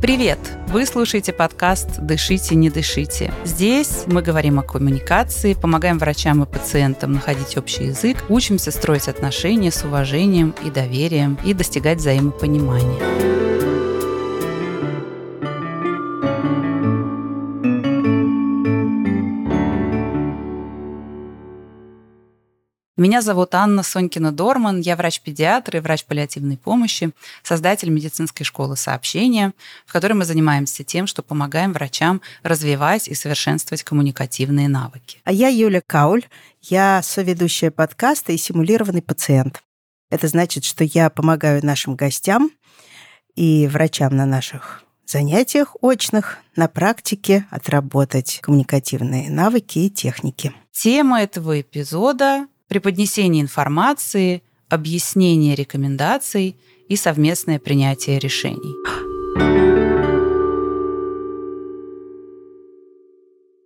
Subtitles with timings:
[0.00, 0.38] Привет!
[0.68, 3.32] Вы слушаете подкаст «Дышите, не дышите».
[3.44, 9.70] Здесь мы говорим о коммуникации, помогаем врачам и пациентам находить общий язык, учимся строить отношения
[9.70, 13.43] с уважением и доверием и достигать взаимопонимания.
[23.04, 27.10] Меня зовут Анна Сонькина-Дорман, я врач-педиатр и врач паллиативной помощи,
[27.42, 29.52] создатель медицинской школы сообщения,
[29.84, 35.18] в которой мы занимаемся тем, что помогаем врачам развивать и совершенствовать коммуникативные навыки.
[35.24, 36.24] А я Юля Кауль,
[36.62, 39.62] я соведущая подкаста и симулированный пациент.
[40.08, 42.52] Это значит, что я помогаю нашим гостям
[43.34, 50.54] и врачам на наших занятиях очных на практике отработать коммуникативные навыки и техники.
[50.72, 56.56] Тема этого эпизода преподнесение информации, объяснение рекомендаций
[56.88, 58.74] и совместное принятие решений.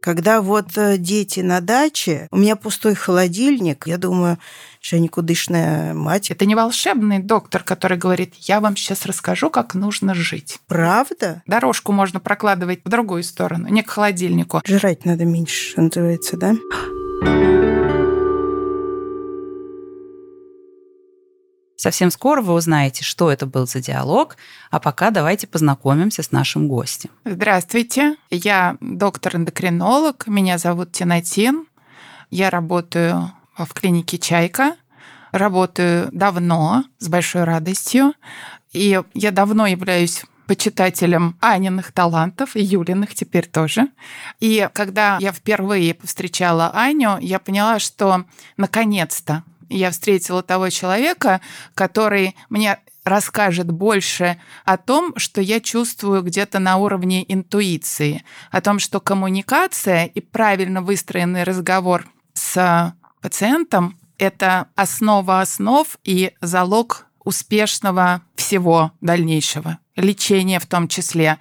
[0.00, 4.38] Когда вот э, дети на даче, у меня пустой холодильник, я думаю,
[4.80, 6.30] что я никудышная мать.
[6.30, 10.60] Это не волшебный доктор, который говорит, я вам сейчас расскажу, как нужно жить.
[10.66, 11.42] Правда?
[11.46, 14.62] Дорожку можно прокладывать в другую сторону, не к холодильнику.
[14.64, 16.54] Жрать надо меньше, называется, да?
[21.78, 24.36] Совсем скоро вы узнаете, что это был за диалог,
[24.72, 27.10] а пока давайте познакомимся с нашим гостем.
[27.24, 31.66] Здравствуйте, я доктор-эндокринолог, меня зовут Тинатин,
[32.30, 34.74] я работаю в клинике «Чайка»,
[35.30, 38.12] работаю давно, с большой радостью,
[38.72, 43.86] и я давно являюсь почитателем Аниных талантов, и Юлиных теперь тоже.
[44.40, 48.24] И когда я впервые повстречала Аню, я поняла, что
[48.56, 51.40] наконец-то я встретила того человека,
[51.74, 58.78] который мне расскажет больше о том, что я чувствую где-то на уровне интуиции, о том,
[58.78, 68.92] что коммуникация и правильно выстроенный разговор с пациентом– это основа основ и залог успешного всего
[69.02, 71.36] дальнейшего, лечения в том числе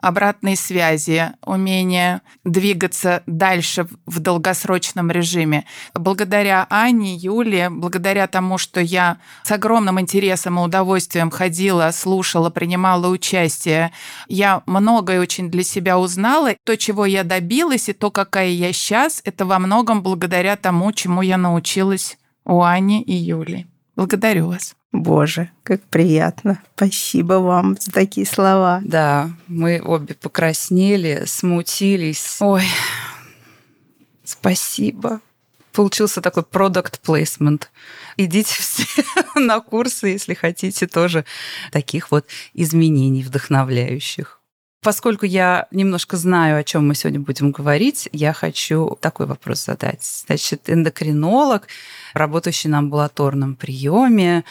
[0.00, 5.64] обратной связи, умение двигаться дальше в долгосрочном режиме.
[5.92, 13.08] Благодаря Ане, Юле, благодаря тому, что я с огромным интересом и удовольствием ходила, слушала, принимала
[13.08, 13.90] участие,
[14.28, 16.54] я многое очень для себя узнала.
[16.64, 21.22] То, чего я добилась, и то, какая я сейчас, это во многом благодаря тому, чему
[21.22, 23.66] я научилась у Ани и Юли.
[23.96, 24.74] Благодарю вас.
[24.92, 26.62] Боже, как приятно.
[26.76, 28.80] Спасибо вам за такие слова.
[28.84, 32.36] Да, мы обе покраснели, смутились.
[32.40, 32.64] Ой,
[34.24, 35.20] спасибо.
[35.72, 37.64] Получился такой продукт placement.
[38.18, 38.84] Идите все
[39.34, 41.24] на курсы, если хотите, тоже
[41.70, 44.41] таких вот изменений вдохновляющих.
[44.82, 50.24] Поскольку я немножко знаю, о чем мы сегодня будем говорить, я хочу такой вопрос задать.
[50.26, 51.68] Значит, эндокринолог,
[52.14, 54.42] работающий на амбулаторном приеме,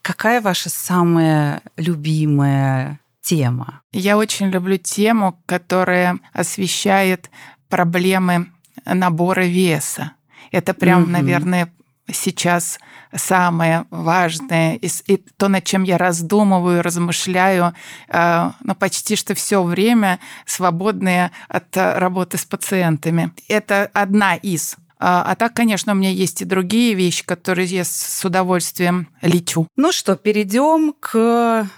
[0.00, 3.82] какая ваша самая любимая тема?
[3.92, 7.30] Я очень люблю тему, которая освещает
[7.68, 8.46] проблемы
[8.86, 10.12] набора веса.
[10.50, 11.10] Это прям, mm-hmm.
[11.10, 11.72] наверное,
[12.12, 12.78] сейчас
[13.14, 17.74] самое важное, и, и то, над чем я раздумываю, размышляю,
[18.08, 23.32] э, ну, почти что все время свободное от э, работы с пациентами.
[23.48, 24.76] Это одна из
[25.06, 29.66] а, а так, конечно, у меня есть и другие вещи, которые я с удовольствием лечу.
[29.76, 31.68] Ну что, перейдем к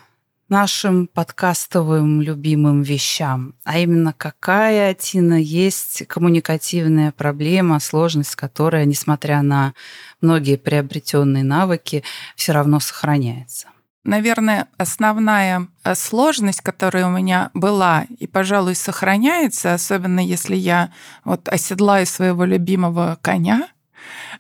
[0.49, 9.75] нашим подкастовым любимым вещам, а именно какая, Тина, есть коммуникативная проблема, сложность, которая, несмотря на
[10.21, 12.05] многие приобретенные навыки,
[12.37, 13.69] все равно сохраняется.
[14.05, 20.93] Наверное, основная э, сложность, которая у меня была и, пожалуй, сохраняется, особенно если я
[21.25, 23.69] вот оседлаю своего любимого коня,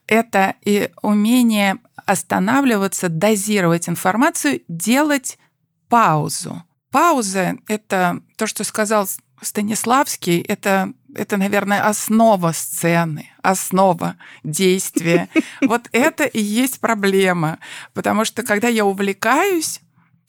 [0.06, 5.36] это и умение останавливаться, дозировать информацию, делать
[5.88, 6.62] паузу.
[6.90, 9.08] Пауза— это то, что сказал
[9.42, 15.28] Станиславский, это, это, наверное, основа сцены, основа действия.
[15.60, 17.58] Вот это и есть проблема.
[17.92, 19.80] Потому что когда я увлекаюсь,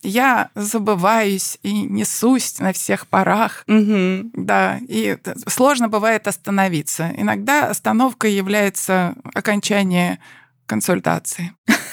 [0.04, 3.63] я забываюсь и несусь на всех парах.
[3.68, 4.31] Угу.
[4.33, 5.18] Да, и
[5.48, 7.13] сложно бывает остановиться.
[7.18, 10.19] Иногда остановка является окончание
[10.65, 11.54] консультации.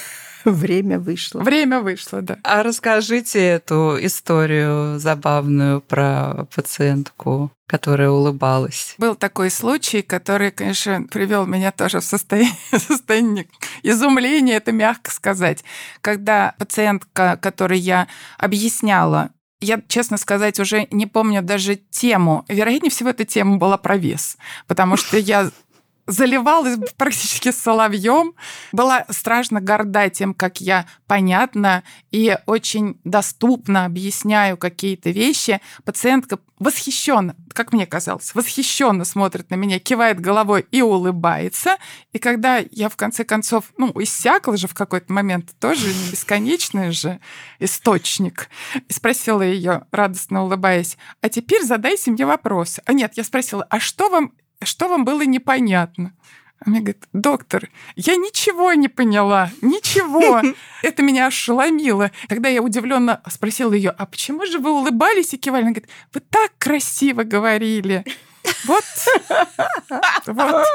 [0.50, 1.40] Время вышло.
[1.40, 2.38] Время вышло, да.
[2.44, 8.94] А расскажите эту историю забавную про пациентку, которая улыбалась.
[8.98, 13.46] Был такой случай, который, конечно, привел меня тоже в состояние, состояние
[13.82, 15.64] изумления, это мягко сказать.
[16.02, 18.06] Когда пациентка, которой я
[18.38, 19.30] объясняла,
[19.60, 22.44] я, честно сказать, уже не помню даже тему.
[22.48, 24.36] Вероятнее всего, эта тема была про вес,
[24.66, 25.50] потому что я
[26.06, 28.34] заливалась практически соловьем.
[28.72, 35.60] Была страшно горда тем, как я понятно и очень доступно объясняю какие-то вещи.
[35.84, 41.76] Пациентка восхищенно, как мне казалось, восхищенно смотрит на меня, кивает головой и улыбается.
[42.12, 46.92] И когда я в конце концов, ну, иссякла же в какой-то момент, тоже не бесконечный
[46.92, 47.20] же
[47.58, 48.48] источник,
[48.88, 52.80] спросила ее, радостно улыбаясь, а теперь задайте мне вопрос.
[52.84, 54.32] А нет, я спросила, а что вам
[54.64, 56.12] что вам было непонятно?
[56.60, 60.40] Она мне говорит, доктор, я ничего не поняла, ничего.
[60.82, 62.10] Это меня ошеломило.
[62.28, 65.62] Тогда я удивленно спросила ее, а почему же вы улыбались и кивали?
[65.62, 68.04] Она говорит, вы так красиво говорили.
[68.66, 68.84] Вот,
[70.26, 70.66] вот.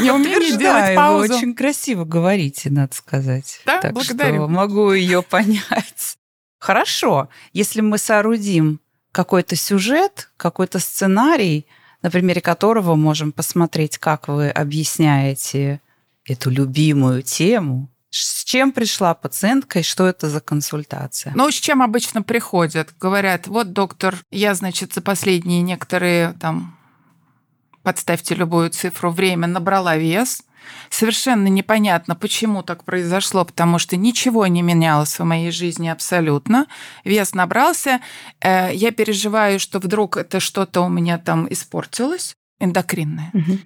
[0.00, 1.28] Неумение делать паузу.
[1.28, 3.60] Вы очень красиво говорите, надо сказать.
[3.64, 4.44] Да, так благодарю.
[4.44, 6.18] Что могу ее понять.
[6.58, 8.80] Хорошо, если мы соорудим
[9.12, 11.66] какой-то сюжет, какой-то сценарий,
[12.02, 15.80] на примере которого можем посмотреть, как вы объясняете
[16.24, 21.32] эту любимую тему, с чем пришла пациентка и что это за консультация?
[21.36, 22.94] Ну, с чем обычно приходят?
[22.98, 26.78] Говорят, вот, доктор, я, значит, за последние некоторые там
[27.82, 30.42] подставьте любую цифру, время набрала вес,
[30.90, 36.66] Совершенно непонятно, почему так произошло, потому что ничего не менялось в моей жизни абсолютно.
[37.04, 38.00] Вес набрался.
[38.40, 43.30] Э, я переживаю, что вдруг это что-то у меня там испортилось эндокринное.
[43.34, 43.58] Угу.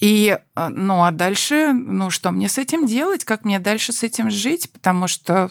[0.00, 3.24] И, э, ну, а дальше, ну, что мне с этим делать?
[3.24, 4.70] Как мне дальше с этим жить?
[4.72, 5.50] Потому что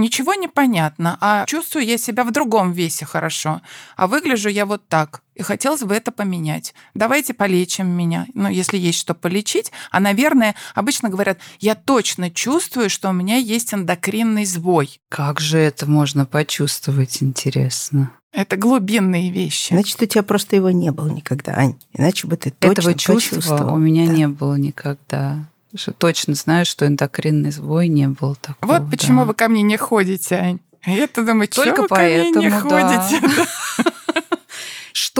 [0.00, 3.60] Ничего не понятно, а чувствую я себя в другом весе хорошо,
[3.96, 6.72] а выгляжу я вот так, и хотелось бы это поменять.
[6.94, 9.72] Давайте полечим меня, ну, если есть что полечить.
[9.90, 15.00] А, наверное, обычно говорят, я точно чувствую, что у меня есть эндокринный сбой.
[15.10, 18.10] Как же это можно почувствовать, интересно?
[18.32, 19.74] Это глубинные вещи.
[19.74, 21.76] Значит, у тебя просто его не было никогда, Ань.
[21.92, 23.74] Иначе бы ты точно Этого чувства почувствовал.
[23.74, 24.12] у меня да.
[24.14, 25.44] не было никогда.
[25.74, 28.78] Что точно знаю, что эндокринный сбой не был такого.
[28.78, 29.26] Вот почему да.
[29.26, 30.58] вы ко мне не ходите, Ань.
[30.86, 32.60] Я-то думаю, Только что вы поэтому, ко мне не да.
[32.60, 33.20] ходите?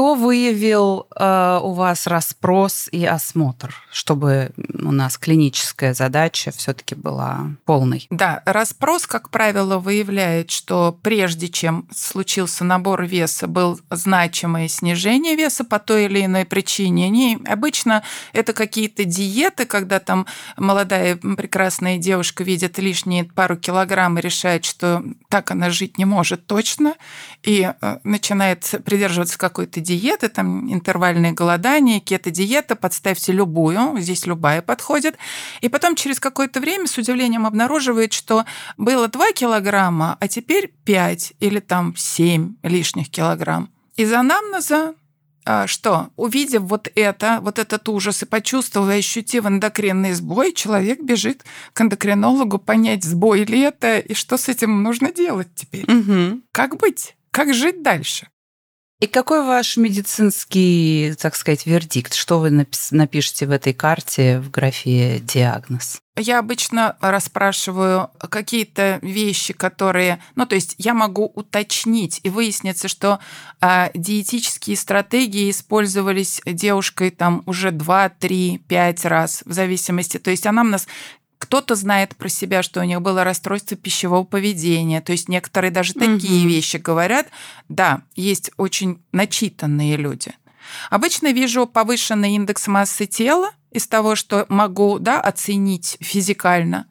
[0.01, 7.49] Что выявил э, у вас расспрос и осмотр, чтобы у нас клиническая задача все-таки была
[7.67, 8.07] полной?
[8.09, 15.65] Да, расспрос, как правило, выявляет, что прежде чем случился набор веса, был значимое снижение веса
[15.65, 17.05] по той или иной причине.
[17.05, 18.03] Они, обычно
[18.33, 20.25] это какие-то диеты, когда там
[20.57, 26.47] молодая прекрасная девушка видит лишние пару килограмм и решает, что так она жить не может
[26.47, 26.95] точно,
[27.43, 29.81] и э, начинает придерживаться какой-то
[30.29, 35.17] там интервальное голодание, кето-диета, подставьте любую, здесь любая подходит.
[35.61, 38.45] И потом через какое-то время с удивлением обнаруживает, что
[38.77, 43.71] было 2 килограмма, а теперь 5 или там 7 лишних килограмм.
[43.97, 44.95] Из анамнеза
[45.47, 51.45] а, что, увидев вот это, вот этот ужас и почувствовав ощутив эндокринный сбой, человек бежит
[51.73, 55.91] к эндокринологу понять, сбой ли это и что с этим нужно делать теперь.
[55.91, 56.43] Угу.
[56.53, 57.17] Как быть?
[57.31, 58.29] Как жить дальше?
[59.01, 62.13] И какой ваш медицинский, так сказать, вердикт?
[62.13, 66.03] Что вы напишете в этой карте в графе «диагноз»?
[66.19, 73.21] Я обычно расспрашиваю какие-то вещи, которые, ну, то есть я могу уточнить и выяснится, что
[73.63, 80.19] э, диетические стратегии использовались девушкой там уже 2, 3, 5 раз в зависимости.
[80.19, 80.87] То есть она у нас
[81.51, 85.01] кто-то знает про себя, что у них было расстройство пищевого поведения.
[85.01, 85.99] То есть некоторые даже угу.
[85.99, 87.27] такие вещи говорят.
[87.69, 90.33] Да, есть очень начитанные люди.
[90.91, 96.87] Обычно вижу повышенный индекс массы тела из того, что могу да, оценить физикально.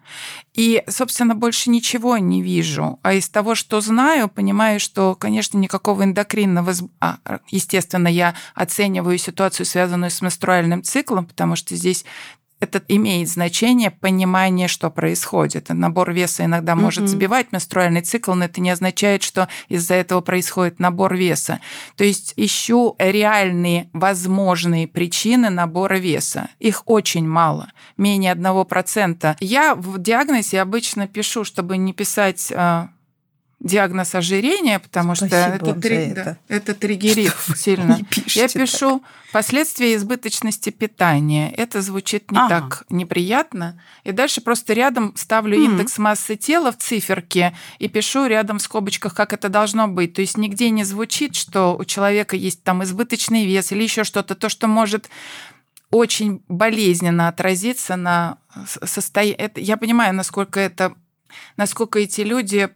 [0.54, 3.00] И, собственно, больше ничего не вижу.
[3.02, 6.74] А из того, что знаю, понимаю, что, конечно, никакого эндокринного...
[7.00, 12.04] А, естественно, я оцениваю ситуацию, связанную с менструальным циклом, потому что здесь
[12.60, 15.70] это имеет значение понимание, что происходит.
[15.70, 16.82] Набор веса иногда mm-hmm.
[16.82, 21.60] может сбивать менструальный цикл, но это не означает, что из-за этого происходит набор веса.
[21.96, 26.50] То есть ищу реальные возможные причины набора веса.
[26.60, 29.38] Их очень мало, менее 1%.
[29.40, 32.90] Я в диагнозе обычно пишу, чтобы не писать а,
[33.60, 36.38] диагноз ожирения, потому Спасибо что это, три- за да, это.
[36.48, 38.00] это триггерит сильно.
[38.28, 38.54] Я так.
[38.54, 41.52] пишу последствия избыточности питания.
[41.52, 42.48] Это звучит не Ага.
[42.50, 43.82] так неприятно.
[44.06, 45.72] И дальше просто рядом ставлю Мгм.
[45.74, 50.14] индекс массы тела в циферке и пишу рядом в скобочках, как это должно быть.
[50.14, 54.36] То есть нигде не звучит, что у человека есть там избыточный вес или еще что-то,
[54.36, 55.10] то, что может
[55.92, 58.38] очень болезненно отразиться на
[58.86, 59.52] состоянии.
[59.60, 60.94] Я понимаю, насколько это,
[61.58, 62.70] насколько эти люди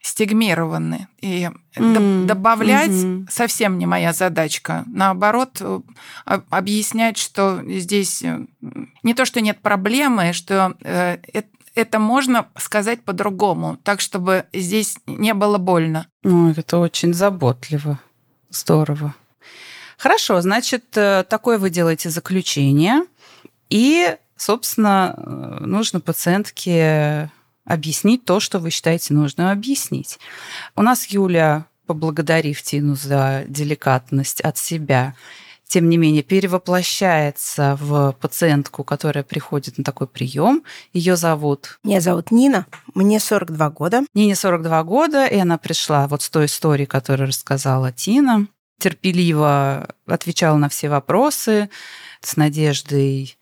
[0.00, 1.08] стигмированы.
[1.20, 3.28] И доб- добавлять мгм.
[3.30, 4.84] совсем не моя задачка.
[4.86, 5.80] Наоборот, э,
[6.24, 8.46] об- объяснять, что здесь э,
[9.02, 11.42] не то, что нет проблемы, что э, э-
[11.74, 16.06] это можно сказать по-другому, так, чтобы здесь не было больно.
[16.22, 18.00] Ну, это очень заботливо.
[18.50, 19.14] Здорово.
[19.96, 23.02] Хорошо, значит, такое вы делаете заключение.
[23.70, 27.30] И, собственно, нужно пациентке
[27.68, 30.18] объяснить то, что вы считаете нужно объяснить.
[30.74, 35.14] У нас Юля, поблагодарив Тину за деликатность от себя,
[35.68, 40.64] тем не менее, перевоплощается в пациентку, которая приходит на такой прием.
[40.94, 44.02] Ее зовут Меня зовут Нина, мне 42 года.
[44.14, 48.46] Нине 42 года, и она пришла вот с той историей, которую рассказала Тина.
[48.80, 51.68] Терпеливо отвечала на все вопросы,
[52.22, 53.36] с надеждой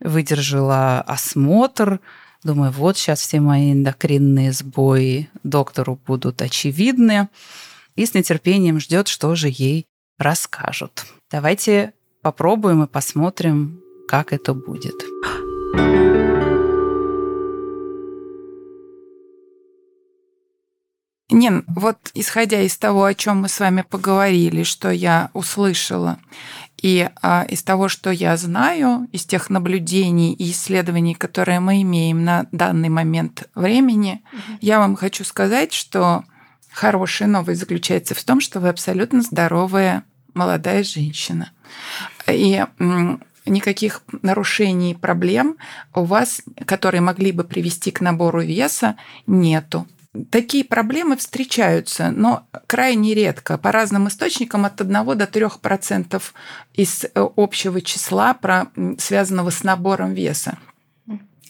[0.00, 2.00] выдержала осмотр.
[2.42, 7.28] Думаю, вот сейчас все мои эндокринные сбои доктору будут очевидны.
[7.96, 9.86] И с нетерпением ждет, что же ей
[10.18, 11.04] расскажут.
[11.30, 11.92] Давайте
[12.22, 14.94] попробуем и посмотрим, как это будет.
[21.32, 26.18] Нин, вот исходя из того, о чем мы с вами поговорили, что я услышала,
[26.80, 32.24] и а, из того, что я знаю, из тех наблюдений и исследований, которые мы имеем
[32.24, 34.22] на данный момент времени,
[34.60, 36.24] я вам хочу сказать, что
[36.72, 41.50] хорошая новость заключается в том, что вы абсолютно здоровая молодая женщина.
[42.26, 42.64] И
[43.44, 45.56] никаких нарушений, проблем
[45.94, 48.96] у вас, которые могли бы привести к набору веса,
[49.26, 49.86] нету.
[50.30, 53.58] Такие проблемы встречаются, но крайне редко.
[53.58, 56.22] По разным источникам от 1 до 3%
[56.74, 58.36] из э, общего числа,
[58.98, 60.58] связанного с набором веса.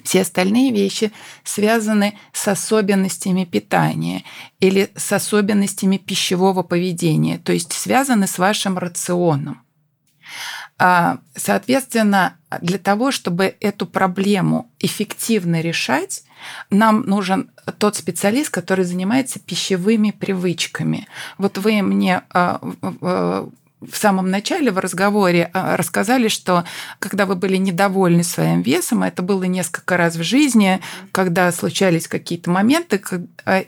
[0.04, 1.10] Все остальные вещи
[1.42, 4.24] связаны с особенностями питания
[4.58, 9.62] или с особенностями пищевого поведения, то есть связаны с вашим рационом.
[10.78, 16.24] А, Соответственно, для того, чтобы эту проблему эффективно решать,
[16.70, 21.06] нам нужен тот специалист, который занимается пищевыми привычками.
[21.38, 26.64] Вот вы мне а, в- в самом начале в разговоре а, рассказали, что
[26.98, 30.80] когда вы были недовольны своим весом, это было несколько раз в жизни,
[31.12, 33.02] когда случались какие-то моменты,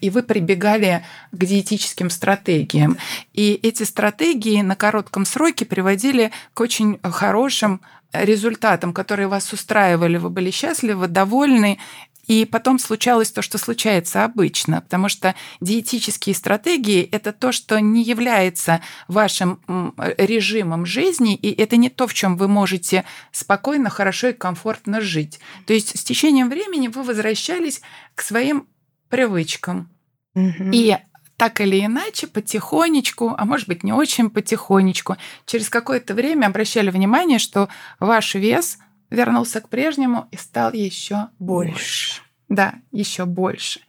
[0.01, 1.03] и вы прибегали
[1.33, 2.99] к диетическим стратегиям.
[3.33, 7.81] И эти стратегии на коротком сроке приводили к очень хорошим
[8.13, 11.79] результатам, которые вас устраивали, вы были счастливы, довольны,
[12.27, 18.03] и потом случалось то, что случается обычно, потому что диетические стратегии– это то, что не
[18.03, 24.29] является вашим м, режимом жизни, и это не то, в чем вы можете спокойно, хорошо
[24.29, 25.41] и комфортно жить.
[25.67, 27.83] То есть с течением времени вы возвращались
[28.15, 28.69] к своим
[29.09, 29.91] привычкам.
[30.35, 30.71] Мгм.
[30.73, 30.97] И
[31.37, 37.41] так или иначе, потихонечку, а может быть не очень потихонечку, через какое-то время обращали внимание,
[37.41, 38.79] что ваш вес
[39.13, 42.23] вернулся к прежнему и стал еще Больше.
[42.49, 43.81] Да, еще больше.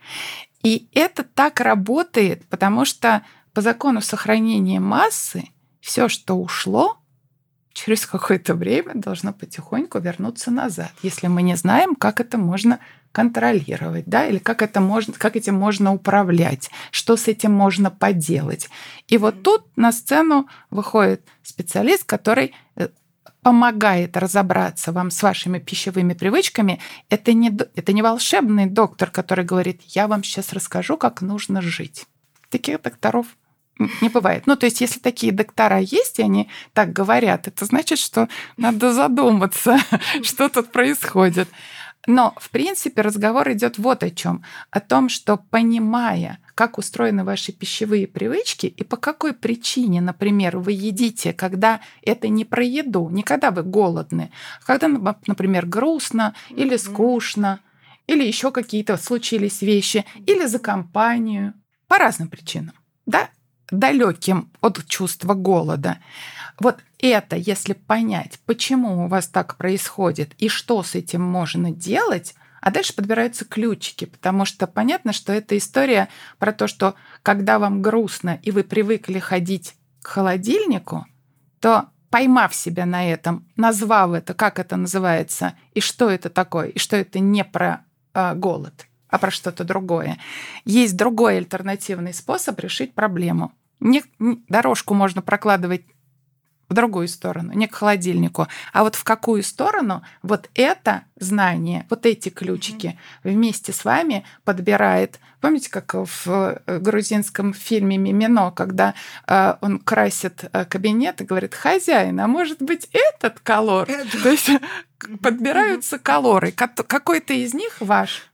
[0.64, 5.50] И это так работает, потому что по закону сохранения массы
[5.82, 6.98] все, что ушло,
[7.74, 12.80] через какое-то время должно потихоньку вернуться назад, если мы не знаем, как это можно
[13.12, 18.70] контролировать, да, или как это можно, как этим можно управлять, что с этим можно поделать.
[19.08, 22.56] И вот тут на сцену выходит специалист, который
[23.44, 26.80] помогает разобраться вам с вашими пищевыми привычками.
[27.10, 32.06] Это не, это не волшебный доктор, который говорит, я вам сейчас расскажу, как нужно жить.
[32.50, 33.28] Таких докторов
[34.02, 34.44] не бывает.
[34.46, 38.94] Ну, то есть, если такие доктора есть, и они так говорят, это значит, что надо
[38.94, 39.78] задуматься,
[40.24, 41.50] что тут происходит.
[42.06, 44.44] Но, в принципе, разговор идет вот о чем.
[44.72, 50.74] О том, что понимая, как устроены ваши пищевые привычки и по какой причине, например, вы
[50.74, 54.32] едите, когда это не про еду, не когда вы голодны,
[54.62, 57.62] а когда, например, грустно или скучно,
[58.06, 61.54] или еще какие-то случились вещи, или за компанию,
[61.88, 62.74] по разным причинам,
[63.06, 63.30] да,
[63.80, 65.98] далеким от чувства голода.
[66.60, 72.36] Вот это, если понять, почему у вас так происходит и что с этим можно делать,
[72.62, 76.08] А дальше подбираются ключики, потому что понятно, что это история
[76.40, 81.06] про то, что когда вам грустно и вы привыкли ходить к холодильнику,
[81.60, 86.80] то поймав себя на этом, назвав это, как это называется, и что это такое, и
[86.80, 90.18] что это не про э, голод, а про что-то другое,
[90.64, 93.52] есть другой альтернативный способ решить проблему.
[93.80, 94.04] Не,
[94.48, 95.84] дорожку можно прокладывать
[96.74, 102.06] в другую сторону, не к холодильнику, а вот в какую сторону вот это знание, вот
[102.06, 105.20] эти ключики вместе с вами подбирает.
[105.40, 108.96] Помните, как в э, грузинском фильме «Мимино», когда
[109.28, 113.88] э, он красит э, кабинет и говорит, хозяин, а может быть этот колор?
[114.24, 114.50] То есть
[115.22, 118.33] подбираются колоры, какой-то из них ваш.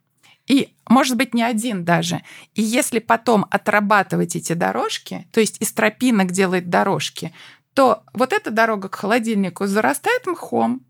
[0.50, 2.22] И, может быть, не один даже.
[2.56, 7.32] И если потом отрабатывать эти дорожки, то есть из тропинок делать дорожки,
[7.76, 10.82] то вот эта дорога к холодильнику зарастает мхом.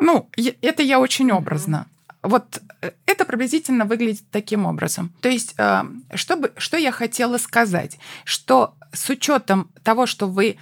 [0.00, 0.30] Ну,
[0.62, 1.88] это я очень образно.
[2.22, 5.12] Вот э, это приблизительно выглядит таким образом.
[5.20, 5.82] То есть, э,
[6.14, 10.56] чтобы, что я хотела сказать, что с учетом того, что вы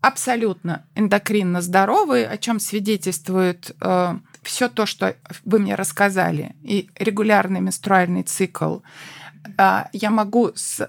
[0.00, 7.60] абсолютно эндокринно здоровы, о чем свидетельствует э, все то, что вы мне рассказали, и регулярный
[7.60, 8.78] менструальный цикл,
[9.92, 10.88] я могу с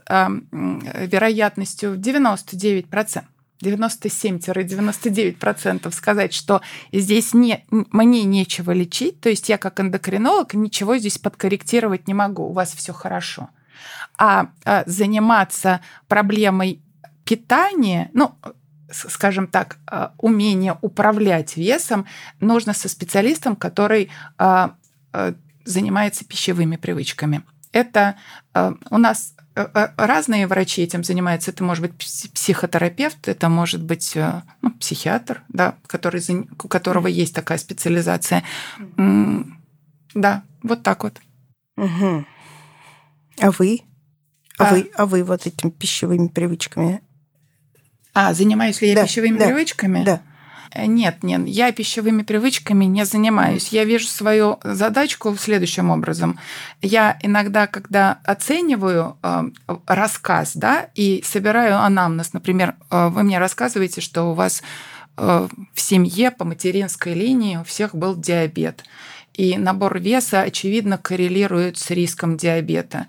[0.51, 3.23] вероятностью в 99%
[3.61, 11.17] 97-99% сказать, что здесь не, мне нечего лечить, то есть я как эндокринолог ничего здесь
[11.17, 13.49] подкорректировать не могу, у вас все хорошо.
[14.17, 16.81] А, а заниматься проблемой
[17.23, 18.35] питания, ну,
[18.91, 22.05] скажем так, а, умение управлять весом
[22.39, 24.75] нужно со специалистом, который а,
[25.63, 27.43] занимается пищевыми привычками.
[27.71, 28.15] Это
[28.89, 31.51] у нас Э, э, разные врачи этим занимаются.
[31.51, 31.93] Это может быть
[32.33, 36.21] психотерапевт, это может быть э, ну, психиатр, да, который,
[36.61, 38.43] у которого есть такая специализация.
[40.13, 41.21] Да, вот так вот.
[41.77, 42.25] Угу.
[43.41, 43.81] А вы?
[44.57, 47.01] А, а вы, а вы вот этими пищевыми привычками?
[48.15, 50.03] А, занимаюсь ли я да, пищевыми да, привычками?
[50.05, 50.21] Да.
[50.73, 53.69] Нет, нет, я пищевыми привычками не занимаюсь.
[53.69, 56.39] Я вижу свою задачку следующим образом.
[56.81, 59.43] Я иногда, когда оцениваю э,
[59.85, 64.63] рассказ, да, и собираю анамнез, например, э, вы мне рассказываете, что у вас
[65.17, 68.83] э, в семье по материнской линии у всех был диабет.
[69.33, 73.07] И набор веса, очевидно, коррелирует с риском диабета.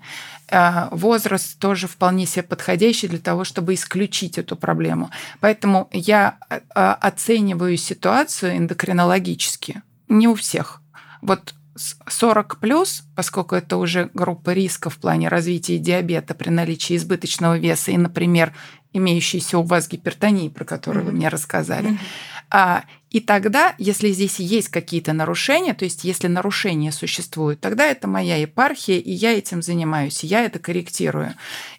[0.49, 5.09] А, возраст тоже вполне себе подходящий для того, чтобы исключить эту проблему.
[5.41, 6.37] Поэтому я
[6.73, 9.81] а, оцениваю ситуацию эндокринологически.
[10.07, 10.81] Не у всех.
[11.21, 17.57] Вот 40 плюс, поскольку это уже группа риска в плане развития диабета при наличии избыточного
[17.57, 18.53] веса и, например,
[18.93, 21.07] имеющейся у вас гипертонии, про которую mm-hmm.
[21.07, 21.91] вы мне рассказали.
[21.91, 21.99] Mm-hmm.
[22.49, 28.07] А, и тогда, если здесь есть какие-то нарушения, то есть если нарушения существуют, тогда это
[28.07, 31.35] моя епархия, и я этим занимаюсь, я это корректирую.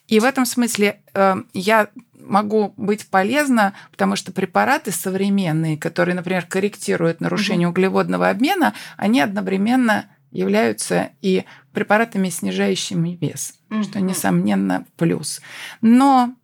[0.09, 6.47] И в этом смысле э, я могу быть полезна, потому что препараты современные, которые, например,
[6.47, 13.83] корректируют нарушение углеводного обмена, они одновременно являются и препаратами, снижающими вес, mm-hmm.
[13.85, 15.41] что, несомненно, плюс.
[15.81, 16.35] Но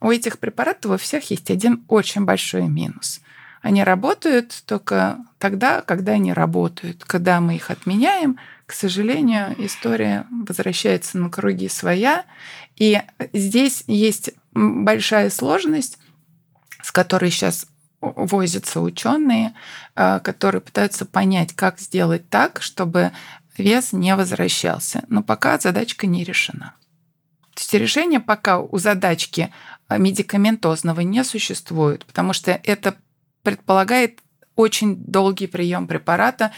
[0.00, 3.20] у этих препаратов у всех есть один очень большой минус.
[3.60, 7.04] Они работают только тогда, когда они работают.
[7.04, 12.24] Когда мы их отменяем, к сожалению, история возвращается на круги своя.
[12.76, 15.98] И здесь есть большая сложность,
[16.82, 17.66] с которой сейчас
[18.00, 19.54] возятся ученые,
[19.94, 23.12] э, которые пытаются понять, как сделать так, чтобы
[23.58, 25.04] вес не возвращался.
[25.08, 26.74] Но пока задачка не решена.
[27.54, 29.52] То есть решения пока у задачки
[29.90, 32.96] медикаментозного не существует, потому что это
[33.42, 34.20] предполагает
[34.56, 36.52] очень долгий прием препарата,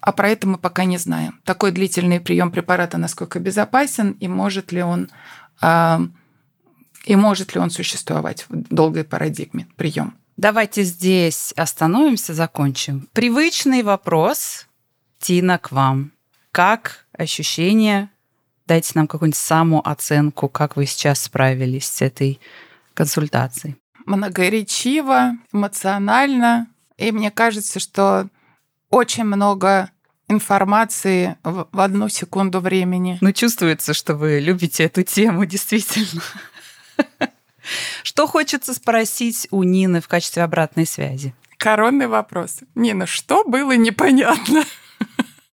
[0.00, 1.40] а про это мы пока не знаем.
[1.44, 5.10] Такой длительный прием препарата насколько безопасен и может ли он
[5.60, 6.00] а,
[7.04, 10.16] и может ли он существовать в долгой парадигме прием.
[10.36, 13.08] Давайте здесь остановимся, закончим.
[13.12, 14.66] Привычный вопрос,
[15.18, 16.12] Тина, к вам.
[16.52, 18.08] Как ощущение?
[18.66, 22.40] Дайте нам какую-нибудь самооценку, как вы сейчас справились с этой
[22.94, 23.76] консультацией
[24.08, 26.66] многоречиво, эмоционально.
[26.96, 28.28] И мне кажется, что
[28.90, 29.90] очень много
[30.28, 33.18] информации в одну секунду времени.
[33.20, 36.22] Ну, чувствуется, что вы любите эту тему, действительно.
[38.02, 41.34] Что хочется спросить у Нины в качестве обратной связи?
[41.58, 42.60] Коронный вопрос.
[42.74, 44.64] Нина, что было непонятно?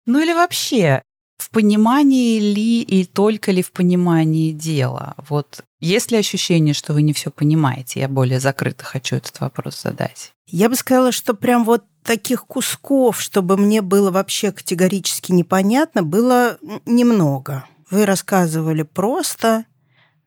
[0.04, 1.02] Ну или вообще,
[1.38, 5.14] в понимании ли и только ли в понимании дела?
[5.28, 8.00] Вот есть ли ощущение, что вы не все понимаете?
[8.00, 10.32] Я более закрыто хочу этот вопрос задать.
[10.46, 16.58] Я бы сказала, что прям вот таких кусков, чтобы мне было вообще категорически непонятно, было
[16.86, 17.64] немного.
[17.90, 19.64] Вы рассказывали просто,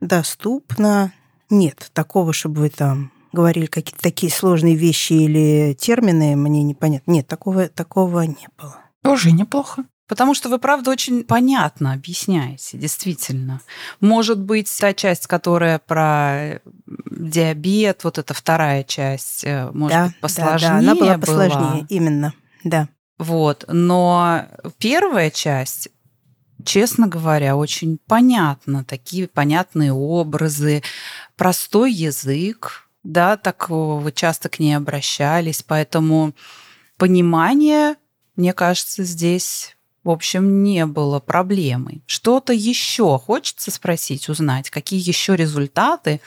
[0.01, 1.13] доступно.
[1.49, 7.11] Нет, такого, чтобы вы там говорили какие-то такие сложные вещи или термины, мне непонятно.
[7.11, 8.77] Нет, такого, такого не было.
[9.03, 9.85] Тоже неплохо.
[10.07, 13.61] Потому что вы, правда, очень понятно объясняете, действительно.
[14.01, 16.61] Может быть, та часть, которая про
[17.09, 21.47] диабет, вот эта вторая часть, э, может да, быть, посложнее да, да, она была была.
[21.49, 22.87] посложнее, именно, да.
[23.17, 24.45] Вот, но
[24.77, 25.87] первая часть,
[26.63, 30.83] честно говоря, очень понятно, такие понятные образы,
[31.35, 36.33] простой язык, да, так вы часто к ней обращались, поэтому
[36.97, 37.95] понимание,
[38.35, 39.74] мне кажется, здесь
[40.05, 42.03] в общем, не было проблемой.
[42.05, 46.21] Что-то еще хочется спросить, узнать, какие еще результаты,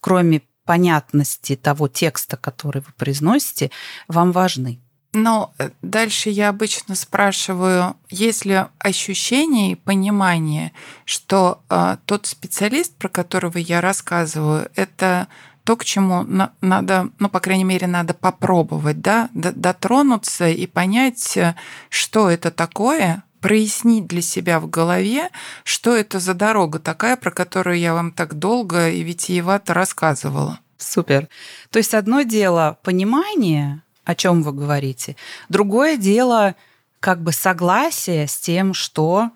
[0.00, 3.70] кроме понятности того текста, который вы произносите,
[4.08, 4.80] вам важны?
[5.12, 10.72] Но э, дальше я обычно спрашиваю, есть ли ощущение и понимание,
[11.04, 15.26] что э, тот специалист, про которого я рассказываю, это
[15.64, 21.36] то, к чему на, надо, ну, по крайней мере, надо попробовать, да, дотронуться и понять,
[21.36, 21.56] э,
[21.88, 25.28] что это такое, прояснить для себя в голове,
[25.64, 30.60] что это за дорога такая, про которую я вам так долго и витиевато рассказывала.
[30.78, 31.28] Супер.
[31.68, 35.16] То есть одно дело понимание, о чем вы говорите,
[35.50, 36.54] другое дело
[37.00, 39.30] как бы согласие с тем, что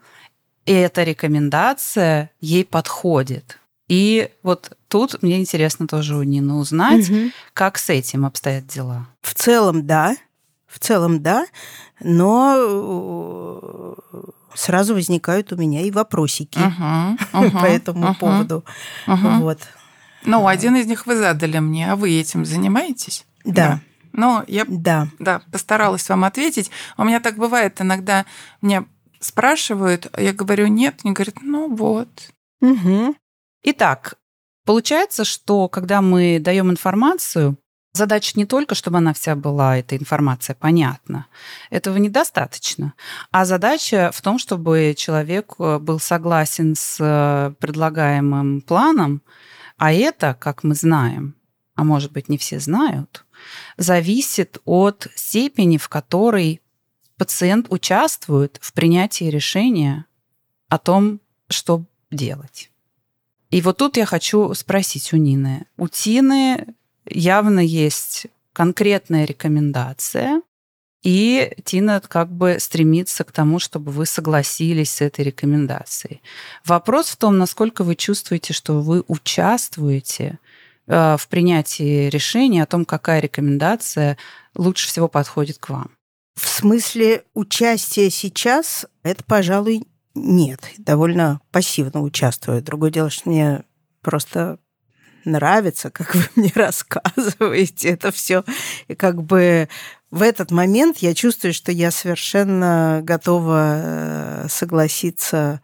[0.65, 3.59] эта рекомендация ей подходит.
[3.89, 7.31] И вот тут мне интересно тоже у Нины узнать, угу.
[7.53, 9.07] как с этим обстоят дела.
[9.21, 10.17] В целом, да.
[10.69, 11.47] В целом, да,
[12.01, 13.95] но э,
[14.55, 18.65] сразу возникают у меня и вопросики uh-huh, uh-huh, по этому uh-huh, поводу.
[19.07, 19.39] Uh-huh.
[19.41, 19.61] Вот.
[20.25, 23.25] Ну, один из них вы задали мне, а вы этим занимаетесь?
[23.45, 23.53] Да.
[23.53, 23.81] да.
[24.13, 25.09] Но я да.
[25.19, 26.71] Да, постаралась вам ответить.
[26.97, 28.27] У меня так бывает, иногда
[28.61, 28.85] мне
[29.21, 32.09] спрашивают, а я говорю нет, они говорят, ну вот.
[32.61, 33.15] Угу.
[33.65, 34.15] Итак,
[34.65, 37.57] получается, что когда мы даем информацию,
[37.99, 41.27] Задача не только, чтобы она вся была, эта информация понятна.
[41.69, 42.95] Этого недостаточно.
[43.33, 49.21] А задача в том, чтобы человек э, был согласен с э, предлагаемым планом,
[49.79, 51.35] а это, как мы знаем,
[51.75, 53.25] а может быть не все знают,
[53.77, 56.61] зависит от степени, в которой
[57.17, 60.05] пациент участвует в принятии решения
[60.69, 61.83] о том, что
[62.13, 62.71] делать.
[63.51, 65.67] И вот тут я хочу спросить у Нины.
[65.77, 66.77] У Тины
[67.11, 70.43] явно есть конкретная рекомендация,
[71.03, 76.21] и Тина как бы стремится к тому, чтобы вы согласились с этой рекомендацией.
[76.65, 80.39] Вопрос в том, насколько вы чувствуете, что вы участвуете
[80.87, 84.19] э, в принятии решения о том, какая рекомендация
[84.57, 85.93] лучше всего подходит к вам.
[86.35, 90.61] В смысле участия сейчас, это, пожалуй, нет.
[90.79, 92.63] Довольно пассивно участвую.
[92.63, 93.65] Другое дело, что мне
[94.03, 94.59] просто
[95.25, 98.45] нравится, как вы мне рассказываете это все.
[98.89, 99.69] И как бы
[100.11, 105.61] в этот момент я чувствую, что я совершенно готова э, согласиться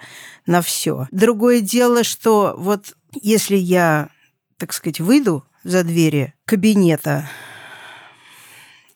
[0.47, 1.09] на все.
[1.11, 4.11] Другое дело, что вот если я,
[4.59, 7.29] так сказать, выйду за двери кабинета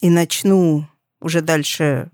[0.01, 0.87] и начну
[1.21, 2.11] уже дальше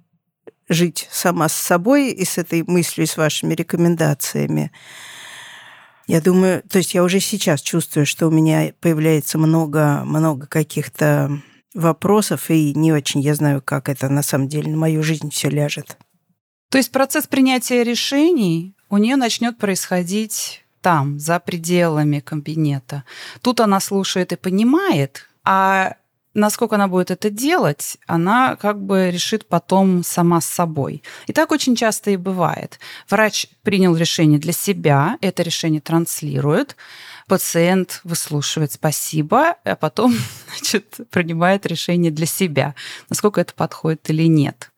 [0.68, 4.72] жить сама с собой и с этой мыслью, и с вашими рекомендациями,
[6.06, 11.40] я думаю, то есть я уже сейчас чувствую, что у меня появляется много, много каких-то
[11.74, 15.48] вопросов, и не очень я знаю, как это на самом деле на мою жизнь все
[15.48, 15.96] ляжет.
[16.70, 23.04] То есть процесс принятия решений у нее начнет происходить там, за пределами кабинета.
[23.40, 25.96] Тут она слушает и понимает, а
[26.34, 31.02] насколько она будет это делать, она как бы решит потом сама с собой.
[31.26, 32.78] И так очень часто и бывает.
[33.08, 36.76] Врач принял решение для себя, это решение транслирует,
[37.28, 40.14] пациент выслушивает спасибо, а потом
[40.58, 42.74] значит, принимает решение для себя,
[43.08, 44.70] насколько это подходит или нет.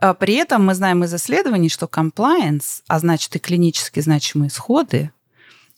[0.00, 5.10] А при этом мы знаем из исследований, что compliance, а значит и клинически значимые исходы,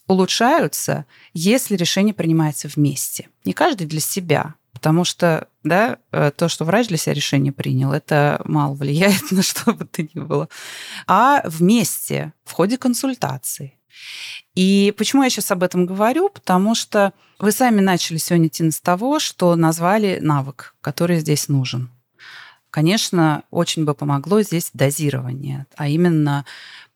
[0.07, 3.29] улучшаются, если решение принимается вместе.
[3.45, 7.93] Не каждый для себя, Потому что, да, э, то, что врач для себя решение принял,
[7.93, 10.49] это мало влияет на что бы то ни было.
[11.07, 13.79] А вместе, в ходе консультации.
[14.55, 16.31] И почему я сейчас об этом говорю?
[16.31, 21.91] Потому что вы сами начали сегодня, Тина, с того, что назвали навык, который здесь нужен.
[22.71, 26.47] Конечно, очень бы помогло здесь дозирование, а именно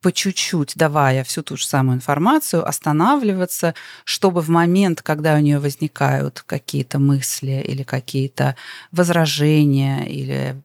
[0.05, 5.59] по чуть-чуть, давая всю ту же самую информацию, останавливаться, чтобы в момент, когда у нее
[5.59, 8.55] возникают какие-то мысли или какие-то
[8.93, 10.63] возражения или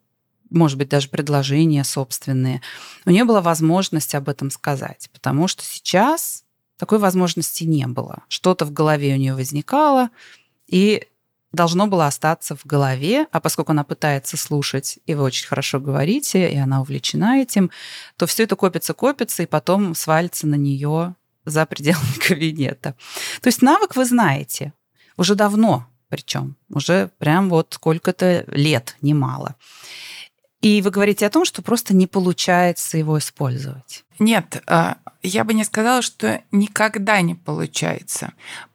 [0.50, 2.62] может быть, даже предложения собственные,
[3.06, 6.44] у нее была возможность об этом сказать, потому что сейчас
[6.78, 8.24] такой возможности не было.
[8.28, 10.10] Что-то в голове у нее возникало,
[10.68, 11.08] и
[11.52, 16.50] должно было остаться в голове, а поскольку она пытается слушать, и вы очень хорошо говорите,
[16.50, 17.72] и она увлечена этим,
[18.18, 22.96] то все это копится, копится, и потом свалится на нее за пределами кабинета.
[23.42, 24.74] То есть навык вы знаете
[25.18, 29.56] уже давно, причем уже прям вот сколько-то лет, немало.
[30.62, 34.04] И вы говорите о том, что просто не получается его использовать.
[34.20, 38.34] Нет, а, я бы не сказала, что никогда не получается.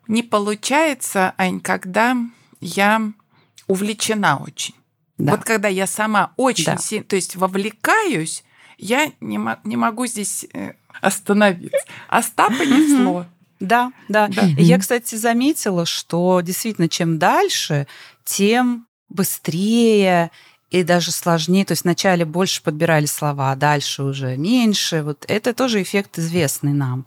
[0.08, 2.16] Не получается, а когда
[2.64, 3.12] я
[3.66, 4.74] увлечена очень.
[5.18, 5.33] Да.
[5.33, 6.77] Вот когда я сама очень да.
[6.79, 8.42] сильно, то есть вовлекаюсь,
[8.79, 11.79] я не, не могу здесь э, остановиться.
[12.09, 13.27] Остапа понесло.
[13.61, 14.29] Да, да.
[14.29, 14.42] да.
[14.59, 17.87] Я, кстати, заметила, что действительно, чем дальше,
[18.24, 20.31] тем быстрее
[20.74, 21.64] и даже сложнее.
[21.64, 25.02] То есть вначале больше подбирали слова, дальше уже меньше.
[25.02, 27.06] Вот это тоже эффект известный нам.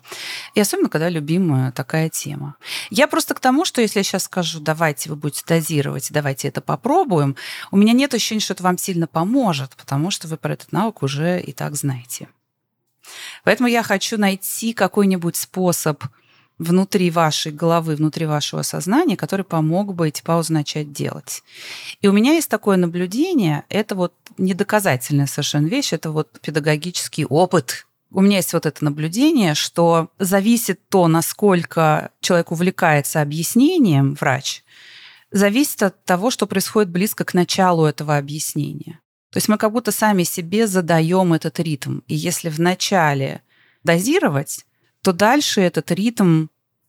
[0.55, 2.55] И особенно, когда любимая такая тема.
[2.89, 6.61] Я просто к тому, что если я сейчас скажу, давайте вы будете дозировать, давайте это
[6.61, 7.35] попробуем,
[7.69, 11.03] у меня нет ощущения, что это вам сильно поможет, потому что вы про этот навык
[11.03, 12.29] уже и так знаете.
[13.43, 16.05] Поэтому я хочу найти какой-нибудь способ–
[16.57, 21.43] внутри вашей головы, внутри вашего сознания, который помог бы эти паузы начать делать.
[22.01, 27.85] И у меня есть такое наблюдение, это вот недоказательная совершенно вещь, это вот педагогический опыт.
[28.11, 34.63] У меня есть вот это наблюдение, что зависит то, насколько человек увлекается объяснением, врач,
[35.31, 38.99] зависит от того, что происходит близко к началу этого объяснения.
[39.31, 41.99] То есть мы как будто сами себе задаем этот ритм.
[42.07, 43.41] И если в начале
[43.83, 44.65] дозировать,
[45.07, 46.47] то дальше этот ритм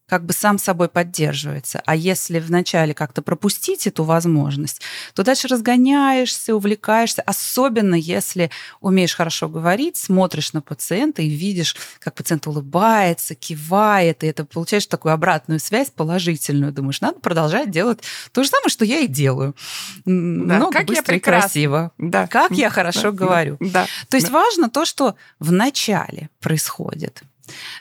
[0.08, 1.82] как бы сам собой поддерживается.
[1.86, 4.80] А если вначале как-то пропустить эту возможность,
[5.14, 8.50] то дальше разгоняешься, увлекаешься, особенно если
[8.80, 14.86] умеешь хорошо говорить, смотришь на пациента и видишь, как пациент улыбается, кивает, и это получаешь
[14.86, 16.72] такую обратную связь положительную.
[16.72, 18.00] Думаешь, надо продолжать делать
[18.32, 19.54] то же самое, что я и делаю.
[20.04, 21.92] Да, Много как быстро я и красиво.
[21.98, 22.26] Да.
[22.26, 23.58] Как я хорошо да, говорю.
[23.60, 24.32] Да, то есть да.
[24.32, 27.22] важно то, что в начале происходит.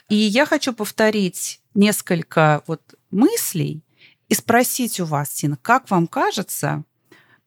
[0.09, 3.83] И я хочу повторить несколько вот мыслей
[4.29, 6.83] и спросить у вас, Тина, как вам кажется,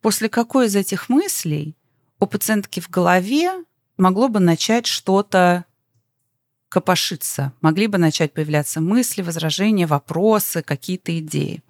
[0.00, 1.76] после какой из этих мыслей
[2.18, 3.64] у пациентки в голове
[3.96, 5.64] могло бы начать что-то
[6.70, 11.62] копошиться, могли бы начать появляться мысли, возражения, вопросы, какие-то идеи.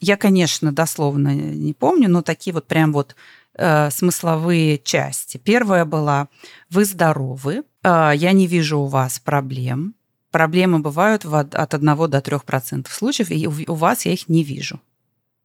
[0.00, 3.14] Я, конечно, дословно не помню, но такие вот прям вот
[3.54, 5.38] э, смысловые части.
[5.38, 6.28] Первая была
[6.70, 9.94] «Вы здоровы», «Я не вижу у вас проблем»,
[10.32, 14.80] Проблемы бывают от 1 до 3% случаев, и у вас я их не вижу.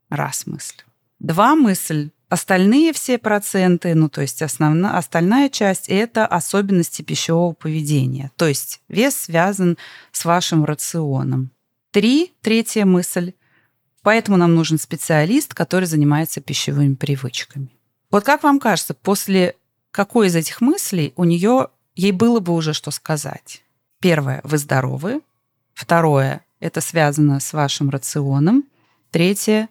[0.09, 0.77] Раз мысль.
[1.19, 2.11] Два мысль.
[2.29, 8.31] Остальные все проценты, ну то есть основная, остальная часть, это особенности пищевого поведения.
[8.37, 9.77] То есть вес связан
[10.13, 11.51] с вашим рационом.
[11.91, 13.33] Три, третья мысль.
[14.03, 17.69] Поэтому нам нужен специалист, который занимается пищевыми привычками.
[18.09, 19.55] Вот как вам кажется, после
[19.91, 23.63] какой из этих мыслей у нее ей было бы уже что сказать?
[23.99, 25.21] Первое, вы здоровы.
[25.73, 28.63] Второе, это связано с вашим рационом.
[29.11, 29.69] Третье,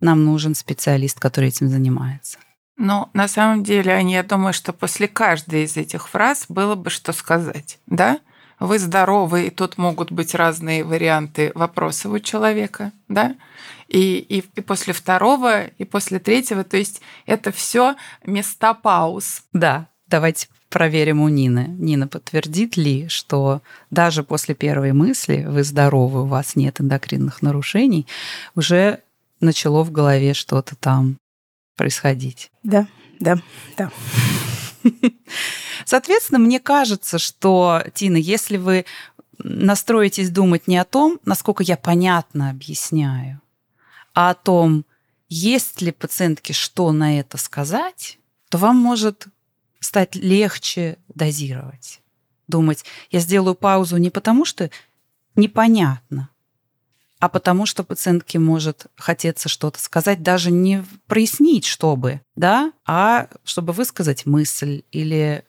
[0.00, 2.38] нам нужен специалист, который этим занимается.
[2.76, 7.12] Ну, на самом деле, я думаю, что после каждой из этих фраз было бы что
[7.12, 8.20] сказать, да?
[8.60, 13.36] Вы здоровы, и тут могут быть разные варианты вопросов у человека, да?
[13.88, 19.42] И, и, и после второго, и после третьего, то есть это все места пауз.
[19.52, 21.66] Да, давайте проверим у Нины.
[21.78, 28.06] Нина подтвердит ли, что даже после первой мысли «вы здоровы, у вас нет эндокринных нарушений»,
[28.54, 29.00] уже
[29.40, 31.18] начало в голове что-то там
[31.76, 32.50] происходить?
[32.62, 32.86] Да,
[33.20, 33.38] да,
[33.76, 33.90] да.
[35.84, 38.84] Соответственно, мне кажется, что, Тина, если вы
[39.38, 43.40] настроитесь думать не о том, насколько я понятно объясняю,
[44.14, 44.84] а о том,
[45.28, 49.26] есть ли пациентке что на это сказать, то вам может
[49.80, 52.00] стать легче дозировать.
[52.46, 54.70] Думать, я сделаю паузу не потому, что
[55.36, 56.30] непонятно,
[57.20, 63.72] а потому что пациентке может хотеться что-то сказать, даже не прояснить, чтобы, да, а чтобы
[63.72, 65.44] высказать мысль или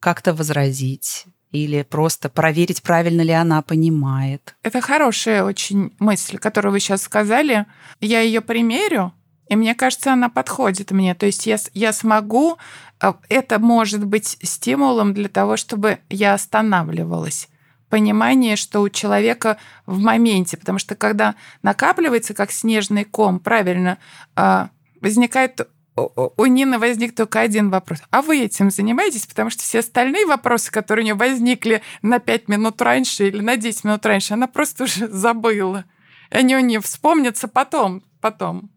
[0.00, 4.56] как-то возразить, или просто проверить, правильно ли она понимает.
[4.62, 7.66] Это хорошая очень мысль, которую вы сейчас сказали.
[8.00, 9.12] Я ее примерю,
[9.50, 11.12] И мне кажется, она подходит мне.
[11.16, 12.56] То есть я, я смогу,
[13.02, 17.48] э, это может быть стимулом для того, чтобы я останавливалась.
[17.88, 23.98] Понимание, что у человека в моменте, потому что когда накапливается как снежный ком, правильно,
[24.36, 24.68] э,
[25.00, 27.98] возникает у Нины возник только один вопрос.
[28.10, 29.26] А вы этим занимаетесь?
[29.26, 33.56] Потому что все остальные вопросы, которые у нее возникли на 5 минут раньше или на
[33.56, 35.84] 10 минут раньше, она просто уже забыла.
[36.30, 38.70] Они у нее вспомнятся потом, потом,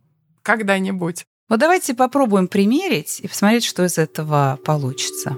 [0.44, 1.26] когда-нибудь.
[1.50, 5.38] Вот давайте попробуем примерить и посмотреть, что из этого получится.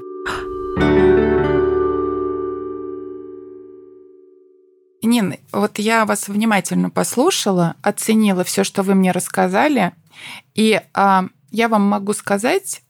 [5.02, 9.94] Нина, вот я вас внимательно послушала, оценила все, что вы мне рассказали,
[10.56, 12.82] и а, я вам могу сказать,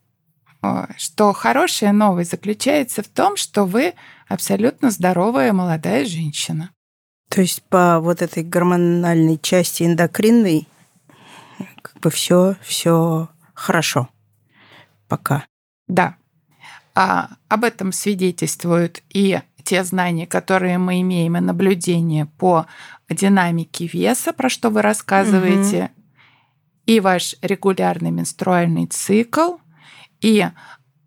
[0.63, 3.93] э, что хорошая новость заключается в том, что вы
[4.27, 6.71] абсолютно здоровая молодая женщина.
[7.29, 10.67] То есть по вот этой гормональной части эндокринной
[12.05, 14.09] бы все все хорошо
[15.07, 15.45] пока.
[15.87, 16.15] Да.
[16.93, 22.67] А, об этом свидетельствуют и те знания, которые мы имеем, и наблюдения по
[23.09, 26.01] динамике веса, про что вы рассказываете, угу
[26.85, 29.55] и ваш регулярный менструальный цикл,
[30.21, 30.47] и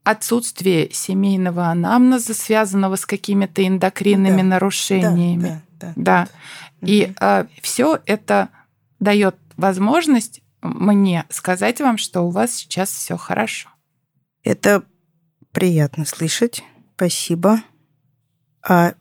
[0.02, 5.62] отсутствие семейного анамнеза, связанного с какими-то эндокринными да, нарушениями.
[5.78, 6.28] Да, да, да.
[6.80, 6.86] да.
[6.88, 7.14] И угу.
[7.20, 8.48] э, все это
[8.98, 13.68] дает возможность мне сказать вам, что у вас сейчас все хорошо.
[14.42, 14.82] Это
[15.52, 16.62] приятно слышать.
[16.96, 17.60] Спасибо.
[18.62, 18.94] А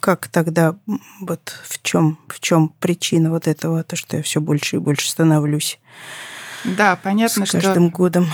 [0.00, 0.76] как тогда,
[1.20, 5.08] вот в чем, в чем причина вот этого, то, что я все больше и больше
[5.08, 5.78] становлюсь?
[6.64, 8.26] Да, понятно, с каждым что годом.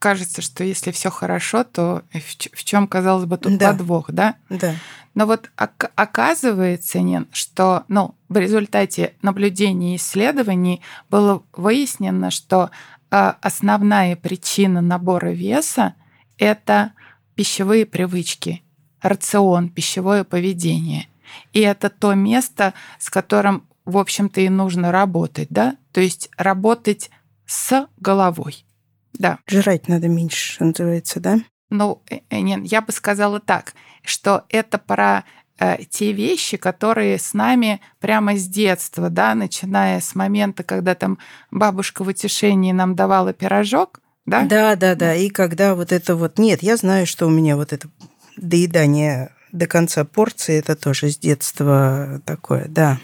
[0.00, 3.70] Кажется, что если все хорошо, то в чем, казалось бы, тут да.
[3.70, 4.34] подвох, да?
[4.48, 4.74] Да.
[5.14, 12.70] Но вот оказывается, Нин, что ну, в результате наблюдений и исследований было выяснено, что
[13.10, 15.94] а, основная причина набора веса–
[16.38, 16.92] это
[17.34, 18.62] пищевые привычки
[19.02, 21.08] рацион, пищевое поведение.
[21.52, 25.76] И это то место, с которым, в общем-то, и нужно работать, да?
[25.92, 27.10] То есть работать
[27.44, 28.64] с головой.
[29.12, 29.38] Да.
[29.48, 31.40] Жрать надо меньше, называется, да?
[31.70, 35.24] Ну, э, э, нет, я бы сказала так, что это про
[35.58, 41.18] э, те вещи, которые с нами прямо с детства, да, начиная с момента, когда там
[41.50, 44.42] бабушка в утешении нам давала пирожок, да?
[44.42, 45.14] Да, да, да.
[45.14, 46.38] И когда вот это вот...
[46.38, 47.88] Нет, я знаю, что у меня вот это
[48.36, 52.98] доедание до конца порции это тоже с детства такое, да.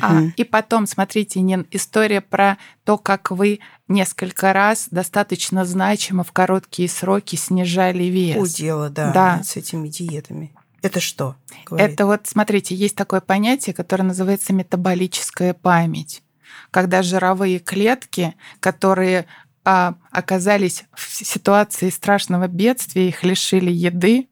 [0.00, 3.60] А, и потом, смотрите, Нин, история про то, как вы
[3.90, 8.36] несколько раз достаточно значимо в короткие сроки снижали вес.
[8.38, 9.42] Удела, да, да.
[9.42, 10.54] с этими диетами.
[10.82, 11.36] Это что?
[11.66, 11.92] Говорит?
[11.92, 16.22] Это вот, смотрите, есть такое понятие, которое называется метаболическая память.
[16.70, 19.26] Когда жировые клетки, которые
[19.64, 24.28] а, оказались в ситуации страшного бедствия, их лишили еды,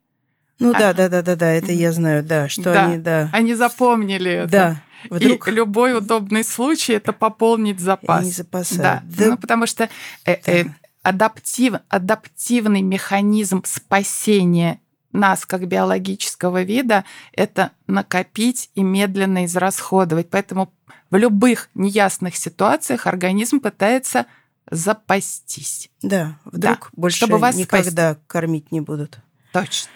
[0.59, 0.79] ну а...
[0.79, 3.31] да, да, да, да, да, это я знаю, да, что да, они, да.
[3.33, 4.51] Они запомнили это.
[4.51, 4.83] Да.
[5.11, 5.49] Вдруг...
[5.49, 8.21] И любой удобный случай это пополнить запас.
[8.21, 8.83] Они запасают.
[8.83, 9.03] Да.
[9.05, 9.31] да.
[9.31, 9.89] Ну, потому что
[10.25, 10.65] э, э,
[11.03, 14.81] адаптив, адаптивный механизм спасения
[15.13, 20.29] нас как биологического вида это накопить и медленно израсходовать.
[20.31, 20.73] Поэтому
[21.11, 24.27] в любых неясных ситуациях организм пытается
[24.71, 25.91] запастись.
[26.03, 28.27] Да, вдруг да, больше чтобы вас никогда спасти.
[28.27, 29.19] кормить не будут.
[29.53, 29.91] Точно.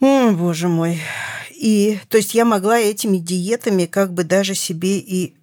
[0.00, 1.00] О, боже мой.
[1.50, 5.36] И, то есть я могла этими диетами как бы даже себе и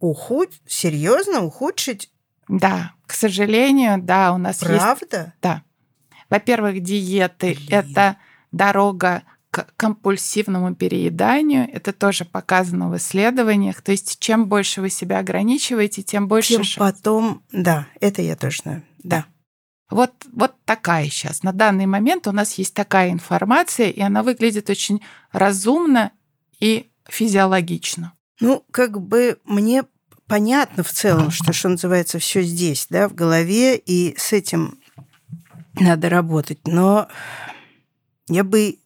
[0.00, 2.10] ухудшить, серьезно ухудшить?
[2.48, 4.74] Да, к сожалению, да, у нас Правда?
[4.74, 4.84] есть...
[4.84, 5.34] Правда?
[5.42, 5.62] Да.
[6.30, 8.16] Во-первых, диеты– это
[8.52, 11.68] дорога к компульсивному перееданию.
[11.72, 13.82] Это тоже показано в исследованиях.
[13.82, 16.54] То есть чем больше вы себя ограничиваете, тем больше...
[16.54, 18.82] Тем потом, да, это я знаю.
[19.02, 19.26] Да.
[19.94, 21.44] Вот, вот такая сейчас.
[21.44, 26.10] На данный момент у нас есть такая информация, и она выглядит очень разумно
[26.58, 28.12] и физиологично.
[28.40, 29.84] Ну, как бы мне
[30.26, 34.80] понятно в целом, что, что называется, все здесь, да, в голове, и с этим
[35.74, 36.66] надо работать.
[36.66, 37.06] Но
[38.26, 38.80] я бы...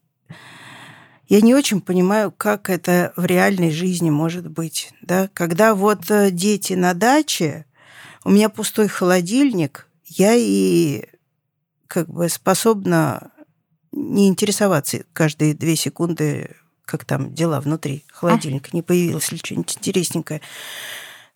[1.27, 4.93] Я не очень понимаю, как это в реальной жизни может быть.
[5.01, 5.31] Да?
[5.33, 7.65] Когда вот э, дети на даче,
[8.25, 11.05] у меня пустой холодильник, я и
[11.87, 13.31] как бы способна
[13.93, 20.41] не интересоваться каждые две секунды, как там дела внутри холодильника, не появилось ли что-нибудь интересненькое.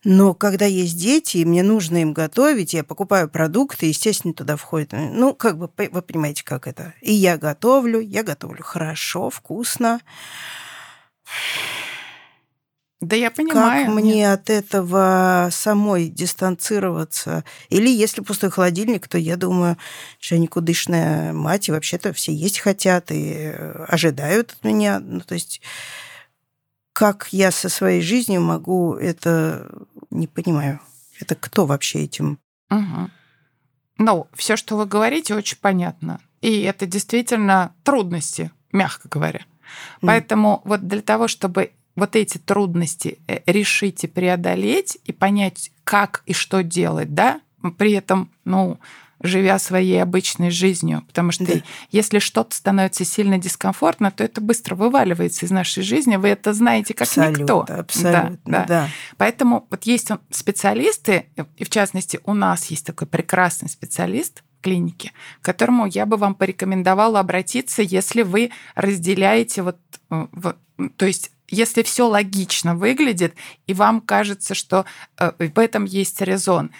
[0.05, 4.93] Но когда есть дети, и мне нужно им готовить, я покупаю продукты, естественно, туда входит.
[4.93, 6.93] Ну, как бы вы понимаете, как это.
[7.01, 10.01] И я готовлю, я готовлю хорошо, вкусно.
[13.03, 13.87] Да я понимаю.
[13.87, 17.45] Как мне от этого самой дистанцироваться?
[17.69, 19.77] Или если пустой холодильник, то я думаю,
[20.21, 23.53] что я никудышная мать, и вообще-то все есть хотят и
[23.89, 25.01] ожидают от меня.
[25.01, 25.61] Ну, то есть
[26.93, 29.69] как я со своей жизнью могу это...
[30.11, 30.79] Не понимаю.
[31.19, 32.39] Это кто вообще этим?
[32.71, 33.11] Угу.
[33.99, 36.21] Ну, все, что вы говорите, очень понятно.
[36.41, 39.41] И это действительно трудности, мягко говоря.
[39.41, 40.07] Mm.
[40.07, 46.23] Поэтому вот для того, чтобы вот эти трудности э, решить и преодолеть, и понять, как
[46.27, 47.41] и что делать, да,
[47.79, 48.79] при этом, ну,
[49.23, 51.05] живя своей обычной жизнью.
[51.07, 51.63] Потому что да.
[51.91, 56.17] если что-то становится сильно дискомфортно, то это быстро вываливается из нашей жизни.
[56.17, 57.61] Вы это знаете как абсолютно, никто.
[57.69, 58.65] Абсолютно, да, да.
[58.67, 58.89] да.
[59.17, 61.27] Поэтому вот есть специалисты,
[61.57, 66.35] и в частности у нас есть такой прекрасный специалист, клинике, к которому я бы вам
[66.35, 69.77] порекомендовала обратиться, если вы разделяете вот,
[70.11, 70.57] э, вот
[70.97, 73.35] то есть если все логично выглядит,
[73.67, 74.85] и вам кажется, что
[75.19, 76.73] э, в этом есть резон,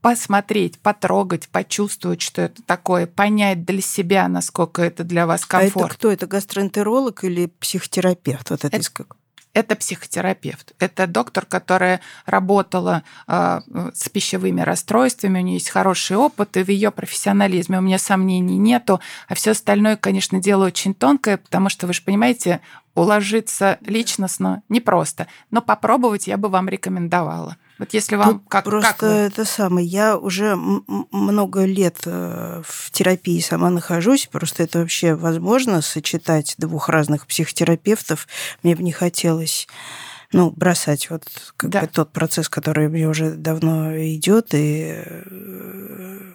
[0.00, 5.82] посмотреть, потрогать, почувствовать, что это такое, понять для себя, насколько это для вас комфортно.
[5.82, 6.10] А это кто?
[6.10, 8.50] Это гастроэнтеролог или психотерапевт?
[8.50, 9.06] Вот это, это
[9.54, 10.72] это психотерапевт.
[10.80, 13.60] Это доктор, которая работала э,
[13.94, 18.58] с пищевыми расстройствами, у нее есть хороший опыт, и в ее профессионализме у меня сомнений
[18.58, 19.00] нету.
[19.28, 22.60] А все остальное, конечно, дело очень тонкое, потому что, вы же понимаете,
[22.94, 25.26] уложиться личностно непросто.
[25.50, 27.56] Но попробовать я бы вам рекомендовала.
[27.78, 29.08] Вот если вам Тут как просто как вы?
[29.08, 29.86] это самое.
[29.86, 34.28] Я уже много лет э, в терапии сама нахожусь.
[34.30, 38.28] Просто это вообще возможно сочетать двух разных психотерапевтов.
[38.62, 39.66] Мне бы не хотелось
[40.32, 41.24] ну, бросать вот
[41.56, 41.80] как да.
[41.80, 44.54] бы тот процесс, который мне уже давно идет.
[44.54, 45.02] И...
[45.04, 46.32] Э,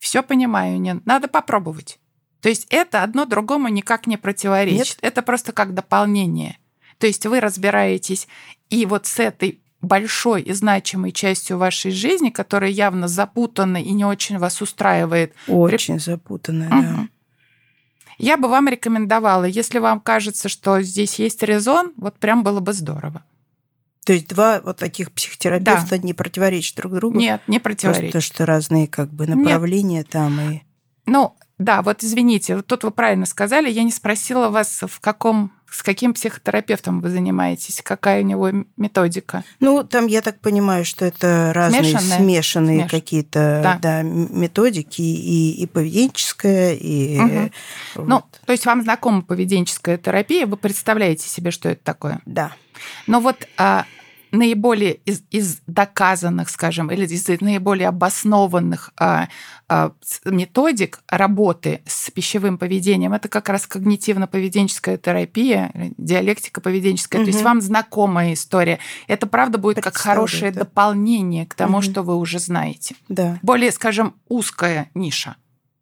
[0.00, 1.06] Все понимаю, нет.
[1.06, 2.00] Надо попробовать.
[2.40, 4.98] То есть это одно другому никак не противоречит.
[5.02, 5.12] Нет?
[5.12, 6.58] Это просто как дополнение.
[6.98, 8.28] То есть вы разбираетесь
[8.68, 14.04] и вот с этой большой и значимой частью вашей жизни, которая явно запутана и не
[14.04, 15.34] очень вас устраивает.
[15.48, 16.02] Очень При...
[16.02, 16.82] запутанная, угу.
[16.82, 17.08] да.
[18.18, 22.74] Я бы вам рекомендовала, если вам кажется, что здесь есть резон, вот прям было бы
[22.74, 23.24] здорово.
[24.04, 25.98] То есть два вот таких психотерапевта да.
[25.98, 27.18] не противоречат друг другу?
[27.18, 28.12] Нет, не противоречат.
[28.12, 30.08] Просто что разные как бы направления Нет.
[30.08, 30.60] там и...
[31.06, 35.52] Ну, да, вот извините, вот тут вы правильно сказали, я не спросила вас, в каком
[35.70, 37.80] с каким психотерапевтом вы занимаетесь?
[37.84, 39.44] Какая у него методика?
[39.60, 42.90] Ну, там я так понимаю, что это разные Смешанные, смешанные Смеш...
[42.90, 43.78] какие-то да.
[43.80, 47.20] Да, методики, и, и поведенческая, и...
[47.20, 47.50] Угу.
[47.96, 48.08] Вот.
[48.08, 52.20] Ну, то есть вам знакома поведенческая терапия, вы представляете себе, что это такое?
[52.26, 52.52] Да.
[53.06, 53.84] Но вот а,
[54.32, 59.28] наиболее из, из доказанных, скажем, или из наиболее обоснованных а,
[59.68, 59.92] а,
[60.24, 67.20] методик работы с пищевым поведением, это как раз когнитивно-поведенческая терапия, диалектика поведенческая.
[67.20, 67.26] Угу.
[67.26, 68.78] То есть вам знакомая история.
[69.06, 70.60] Это правда будет как хорошее да.
[70.60, 71.82] дополнение к тому, угу.
[71.82, 72.94] что вы уже знаете.
[73.08, 73.38] Да.
[73.42, 75.36] Более, скажем, узкая ниша.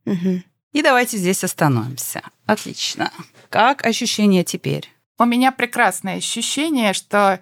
[0.07, 0.43] Угу.
[0.73, 2.23] И давайте здесь остановимся.
[2.47, 3.11] Отлично.
[3.51, 4.91] Как ощущение теперь?
[5.19, 7.41] У меня прекрасное ощущение, что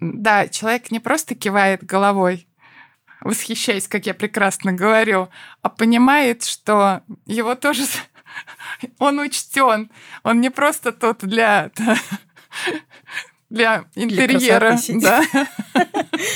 [0.00, 2.46] да, человек не просто кивает головой,
[3.20, 5.28] восхищаясь, как я прекрасно говорю,
[5.62, 7.84] а понимает, что его тоже
[8.98, 9.90] он учтен.
[10.22, 11.70] Он не просто тот для
[13.50, 14.76] для интерьера.
[14.76, 15.22] Для да.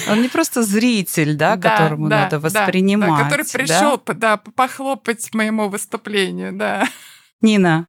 [0.09, 3.11] Он не просто зритель, да, да которому да, надо воспринимать.
[3.11, 4.15] Да, который пришел да?
[4.15, 6.87] да, похлопать моему выступлению, да.
[7.41, 7.89] Нина,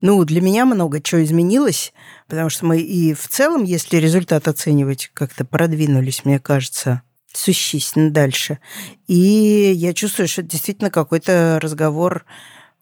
[0.00, 1.92] ну, для меня много чего изменилось,
[2.28, 8.58] потому что мы и в целом, если результат оценивать, как-то продвинулись, мне кажется, существенно дальше.
[9.06, 12.24] И я чувствую, что это действительно какой-то разговор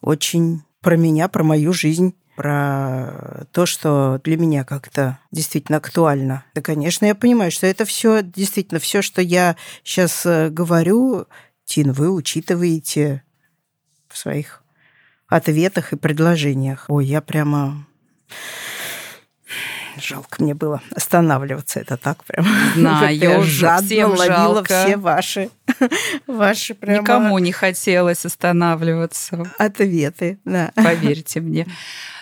[0.02, 6.44] очень про меня, про мою жизнь, про то, что для меня как-то действительно актуально.
[6.54, 11.26] Да, конечно, я понимаю, что это все действительно все, что я сейчас э, говорю,
[11.64, 13.22] Тин, вы учитываете
[14.08, 14.62] в своих
[15.28, 16.86] ответах и предложениях.
[16.88, 17.86] Ой, я прямо...
[19.98, 22.46] Жалко мне было останавливаться, это так прям.
[22.74, 24.84] Знаю, я жадно всем ловила жалко.
[24.84, 25.50] все ваши,
[26.26, 27.00] ваши прямо...
[27.00, 29.50] Никому не хотелось останавливаться.
[29.58, 30.70] Ответы, да.
[30.74, 31.66] Поверьте мне.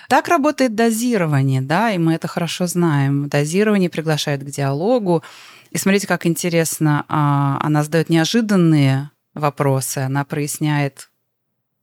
[0.09, 3.29] Так работает дозирование, да, и мы это хорошо знаем.
[3.29, 5.25] Дозирование приглашает к диалогу.
[5.71, 11.09] И смотрите, как интересно, а, она задает неожиданные вопросы, она проясняет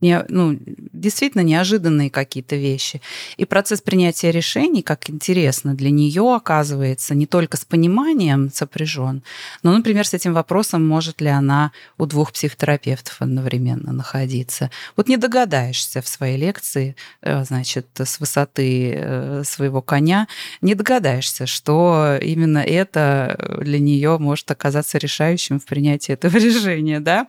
[0.02, 0.58] не, ну,
[0.93, 3.02] действительно неожиданные какие-то вещи.
[3.38, 9.24] И процесс принятия решений, как интересно, для нее оказывается не только с пониманием сопряжен,
[9.64, 14.72] но, например, с этим вопросом, может ли она у двух психотерапевтов одновременно находиться.
[14.95, 20.28] Вот не догадаешься в своей лекции, э, значит, с высоты э, своего коня,
[20.62, 27.28] не догадаешься, что именно это для нее может оказаться решающим в принятии этого решения, да?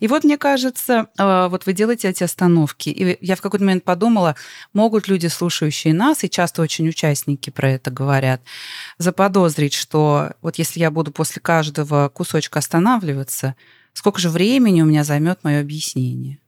[0.00, 2.88] И вот мне кажется, э, вот вы делаете эти остановки.
[2.88, 4.36] И я в какой-то момент подумала,
[4.72, 8.42] могут люди, слушающие нас, и часто очень участники про это говорят,
[8.98, 13.56] заподозрить, что вот если я буду после каждого кусочка останавливаться,
[13.92, 16.38] сколько же времени у меня займет мое объяснение.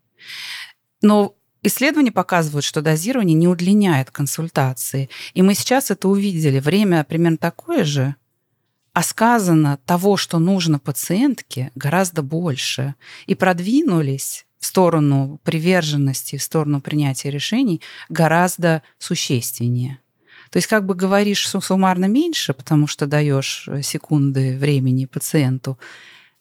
[1.03, 1.35] Но
[1.67, 5.11] Исследования показывают, что дозирование не удлиняет консультации.
[5.35, 6.61] И мы сейчас это увидели.
[6.61, 8.15] Время примерно такое же,
[8.93, 12.95] а сказано того, что нужно пациентке, гораздо больше.
[13.27, 19.99] И продвинулись в сторону приверженности, в сторону принятия решений гораздо существеннее.
[20.51, 25.79] То есть как бы говоришь суммарно меньше, потому что даешь э, секунды времени пациенту,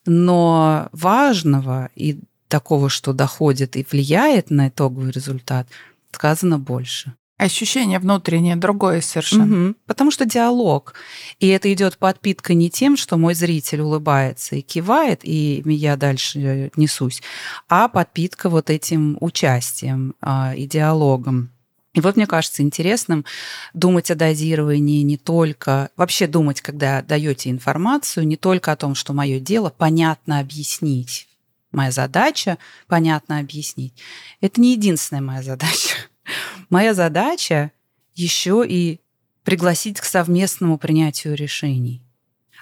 [0.06, 5.66] но важного и такого, что доходит и влияет на итоговый результат,
[6.12, 7.14] сказано больше.
[7.38, 9.68] Ощущение внутреннее другое совершенно.
[9.68, 9.74] Угу.
[9.86, 10.94] Потому что диалог.
[11.38, 16.70] И это идет подпитка не тем, что мой зритель улыбается и кивает, и я дальше
[16.76, 17.22] несусь,
[17.68, 21.50] а подпитка вот этим участием а, и диалогом.
[21.92, 23.24] И вот мне кажется интересным
[23.72, 29.12] думать о дозировании не только, вообще думать, когда даете информацию, не только о том, что
[29.14, 31.26] мое дело понятно объяснить.
[31.72, 33.94] Моя задача понятно объяснить.
[34.40, 35.96] Это не единственная моя задача.
[36.70, 37.70] Моя задача
[38.14, 39.00] еще и
[39.44, 42.02] пригласить к совместному принятию решений.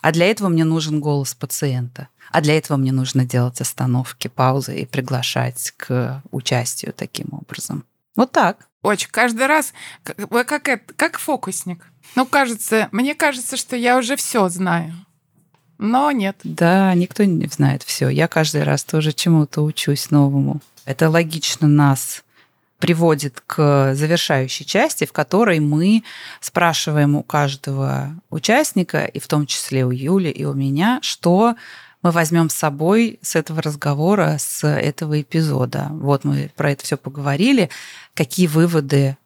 [0.02, 2.08] А для этого мне нужен голос пациента.
[2.30, 7.84] А для этого мне нужно делать остановки, паузы и приглашать к участию таким образом.
[8.14, 8.68] Вот так.
[8.82, 9.08] Очень.
[9.10, 11.90] Каждый раз как, это, как фокусник.
[12.16, 14.92] Ну, кажется, мне кажется, что я уже все знаю.
[15.78, 16.36] Но нет.
[16.44, 18.10] Да, никто не знает все.
[18.10, 20.60] Я каждый раз тоже чему-то учусь новому.
[20.84, 22.23] Это логично нас
[22.84, 26.04] приводит к завершающей части, в которой мы
[26.42, 31.54] спрашиваем у каждого участника, и в том числе у Юли и у меня, что
[32.02, 35.88] мы возьмем с собой с этого разговора, с этого эпизода.
[35.92, 37.70] Вот мы про это все поговорили.
[38.12, 39.16] Какие выводы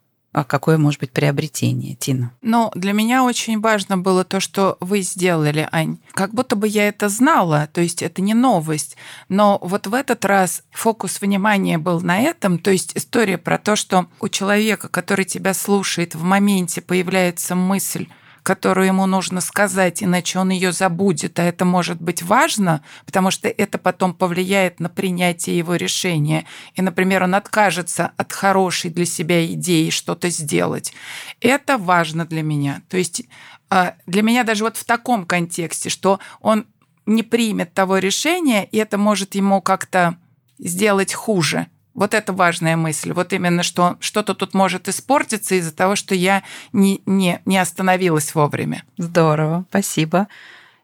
[0.45, 2.33] какое может быть приобретение, Тина?
[2.43, 5.99] Ну, для меня очень важно было то, что вы сделали, Ань.
[6.13, 8.97] Как будто бы я это знала, то есть это не новость.
[9.29, 13.75] Но вот в этот раз фокус внимания был на этом, то есть история про то,
[13.75, 18.09] что у человека, который тебя слушает, в моменте появляется мысль,
[18.43, 23.49] которую ему нужно сказать, иначе он ее забудет, а это может быть важно, потому что
[23.49, 26.45] это потом повлияет на принятие его решения.
[26.75, 30.93] И, например, он откажется от хорошей для себя идеи что-то сделать.
[31.41, 32.83] Это важно для меня.
[32.89, 33.23] То есть
[33.71, 36.67] а, для меня даже вот в таком контексте, что он
[37.07, 40.17] не примет того решения, и это может ему как-то
[40.59, 41.67] сделать хуже.
[41.99, 43.13] Вот это важная мысль.
[43.13, 48.37] Вот именно, что что-то тут может испортиться из-за того, что я не, не, не остановилась
[48.37, 48.85] вовремя.
[48.99, 50.29] Здорово, спасибо.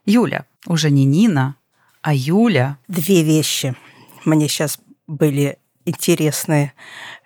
[0.05, 1.55] Юля, уже не Нина,
[2.03, 2.79] а Юля.
[2.89, 3.77] Две вещи
[4.25, 6.73] мне сейчас были интересные,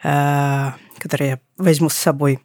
[0.03, 2.41] э, которые я возьму с собой.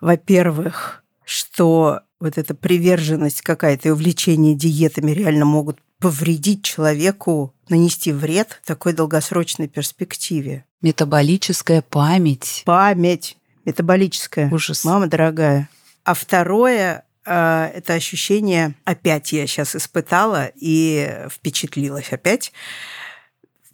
[0.00, 8.60] Во-первых, что вот эта приверженность какая-то и увлечение диетами реально могут повредить человеку, нанести вред
[8.62, 10.64] в такой долгосрочной перспективе.
[10.82, 12.62] Метаболическая память.
[12.66, 13.36] Память.
[13.64, 14.50] Метаболическая.
[14.50, 14.84] Ужас.
[14.84, 15.68] Мама дорогая.
[16.04, 22.52] А второе э, это ощущение, опять я сейчас испытала и впечатлилась опять.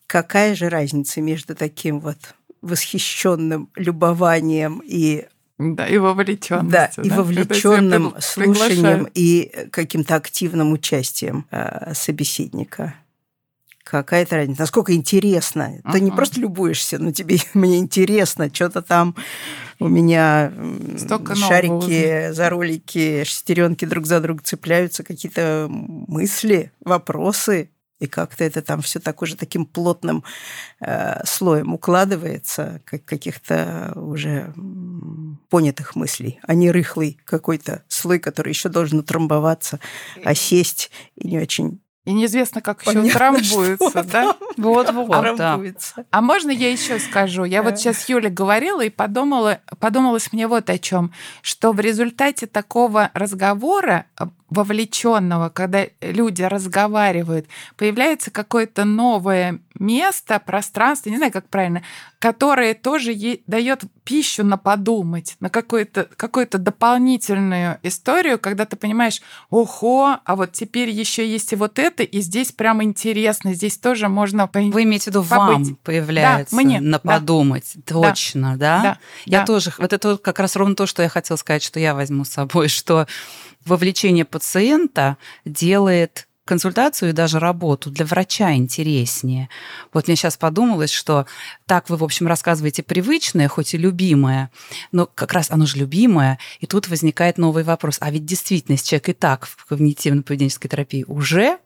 [0.06, 5.26] Какая же разница между таким вот восхищенным любованием и
[5.60, 6.70] да, и вовлеченностью.
[6.70, 7.16] Да, и да?
[7.16, 12.94] вовлеченным слушанием и каким-то активным участием э, собеседника.
[13.84, 14.62] Какая-то разница.
[14.62, 15.80] Насколько интересно.
[15.82, 15.92] Uh-huh.
[15.92, 19.14] Ты не просто любуешься, но тебе мне интересно, что-то там
[19.78, 20.52] у меня
[20.96, 27.70] Столько шарики, заролики, шестеренки друг за друга цепляются, какие-то мысли, вопросы
[28.00, 30.24] и как-то это там все так уже таким плотным
[30.80, 34.52] э, слоем укладывается, как каких-то уже
[35.50, 39.78] понятых мыслей, а не рыхлый какой-то слой, который еще должен утрамбоваться,
[40.24, 44.34] осесть и не очень и неизвестно, как еще трамбуется, да?
[44.56, 45.60] Вот-вот, да.
[46.10, 47.44] А можно я еще скажу?
[47.44, 52.46] Я вот сейчас Юля говорила и подумала, подумалось мне вот о чем, что в результате
[52.46, 54.06] такого разговора
[54.50, 57.46] вовлеченного, когда люди разговаривают,
[57.76, 61.82] появляется какое-то новое место, пространство, не знаю, как правильно,
[62.18, 69.22] которое тоже ей дает пищу на подумать, на какую-то какую дополнительную историю, когда ты понимаешь,
[69.48, 74.08] ого, а вот теперь еще есть и вот это, и здесь прям интересно, здесь тоже
[74.08, 75.68] можно Вы имеете в виду, побыть.
[75.68, 77.94] вам появляется да, мне, на подумать, да.
[77.94, 78.82] точно, да?
[78.82, 78.98] да?
[79.24, 79.46] Я да.
[79.46, 82.30] тоже, вот это как раз ровно то, что я хотела сказать, что я возьму с
[82.30, 83.06] собой, что
[83.64, 89.48] вовлечение пациента делает консультацию и даже работу для врача интереснее.
[89.92, 91.26] Вот мне сейчас подумалось, что
[91.66, 94.50] так вы, в общем, рассказываете привычное, хоть и любимое,
[94.90, 97.98] но как раз оно же любимое, и тут возникает новый вопрос.
[98.00, 101.58] А ведь действительно, человек и так в когнитивно-поведенческой терапии уже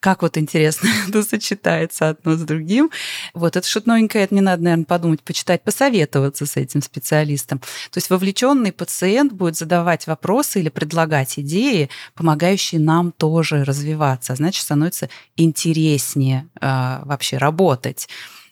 [0.00, 2.90] как вот интересно это сочетается одно с другим.
[3.34, 7.58] Вот это что-то новенькое, это мне надо, наверное, подумать, почитать, посоветоваться с этим специалистом.
[7.58, 14.32] То есть вовлеченный пациент будет задавать вопросы или предлагать идеи, помогающие нам тоже развиваться.
[14.32, 18.08] А значит, становится интереснее э, вообще работать.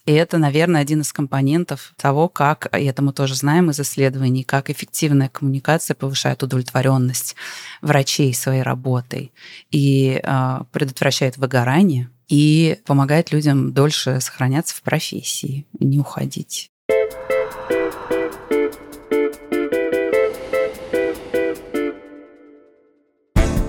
[0.09, 4.43] И это, наверное, один из компонентов того, как, и это мы тоже знаем из исследований,
[4.43, 7.37] как эффективная коммуникация повышает удовлетворенность
[7.83, 9.33] врачей своей работой
[9.71, 16.71] и э, предотвращает выгорание и помогает людям дольше сохраняться в профессии, не уходить.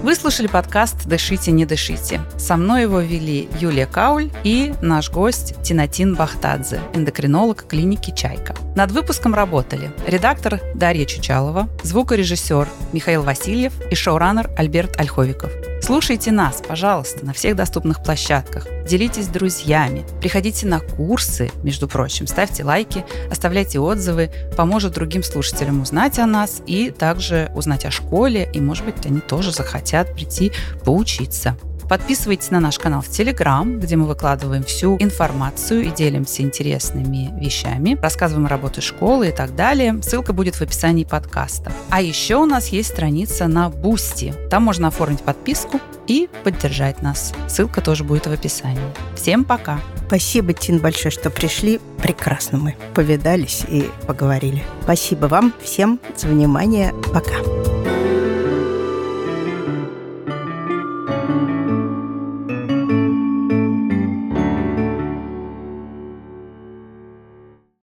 [0.10, 2.20] Вы слушали подкаст «Дышите, не дышите».
[2.36, 8.56] Со мной его вели Юлия Кауль и наш гость Тинатин Бахтадзе, эндокринолог клиники «Чайка».
[8.76, 15.52] Над выпуском работали редактор Дарья Чучалова, звукорежиссер Михаил Васильев и шоураннер Альберт Ольховиков.
[15.82, 18.68] Слушайте нас, пожалуйста, на всех доступных площадках.
[18.88, 20.06] Делитесь с друзьями.
[20.20, 22.28] Приходите на курсы, между прочим.
[22.28, 24.32] Ставьте лайки, оставляйте отзывы.
[24.56, 28.50] Поможет другим слушателям узнать о нас и также узнать о школе.
[28.54, 30.52] И, может быть, они тоже захотят прийти
[30.84, 31.58] поучиться.
[31.90, 37.98] Подписывайтесь на наш канал в Телеграм, где мы выкладываем всю информацию и делимся интересными вещами,
[38.00, 40.00] рассказываем о работе школы и так далее.
[40.04, 41.72] Ссылка будет в описании подкаста.
[41.90, 44.36] А еще у нас есть страница на Boosty.
[44.52, 47.34] Там можно оформить подписку и поддержать нас.
[47.48, 48.80] Ссылка тоже будет в описании.
[49.16, 49.80] Всем пока!
[50.08, 51.80] Спасибо, Тин, большое, что пришли.
[52.02, 54.64] Прекрасно мы повидались и поговорили.
[54.84, 56.94] Спасибо вам всем за внимание.
[57.14, 57.79] Пока.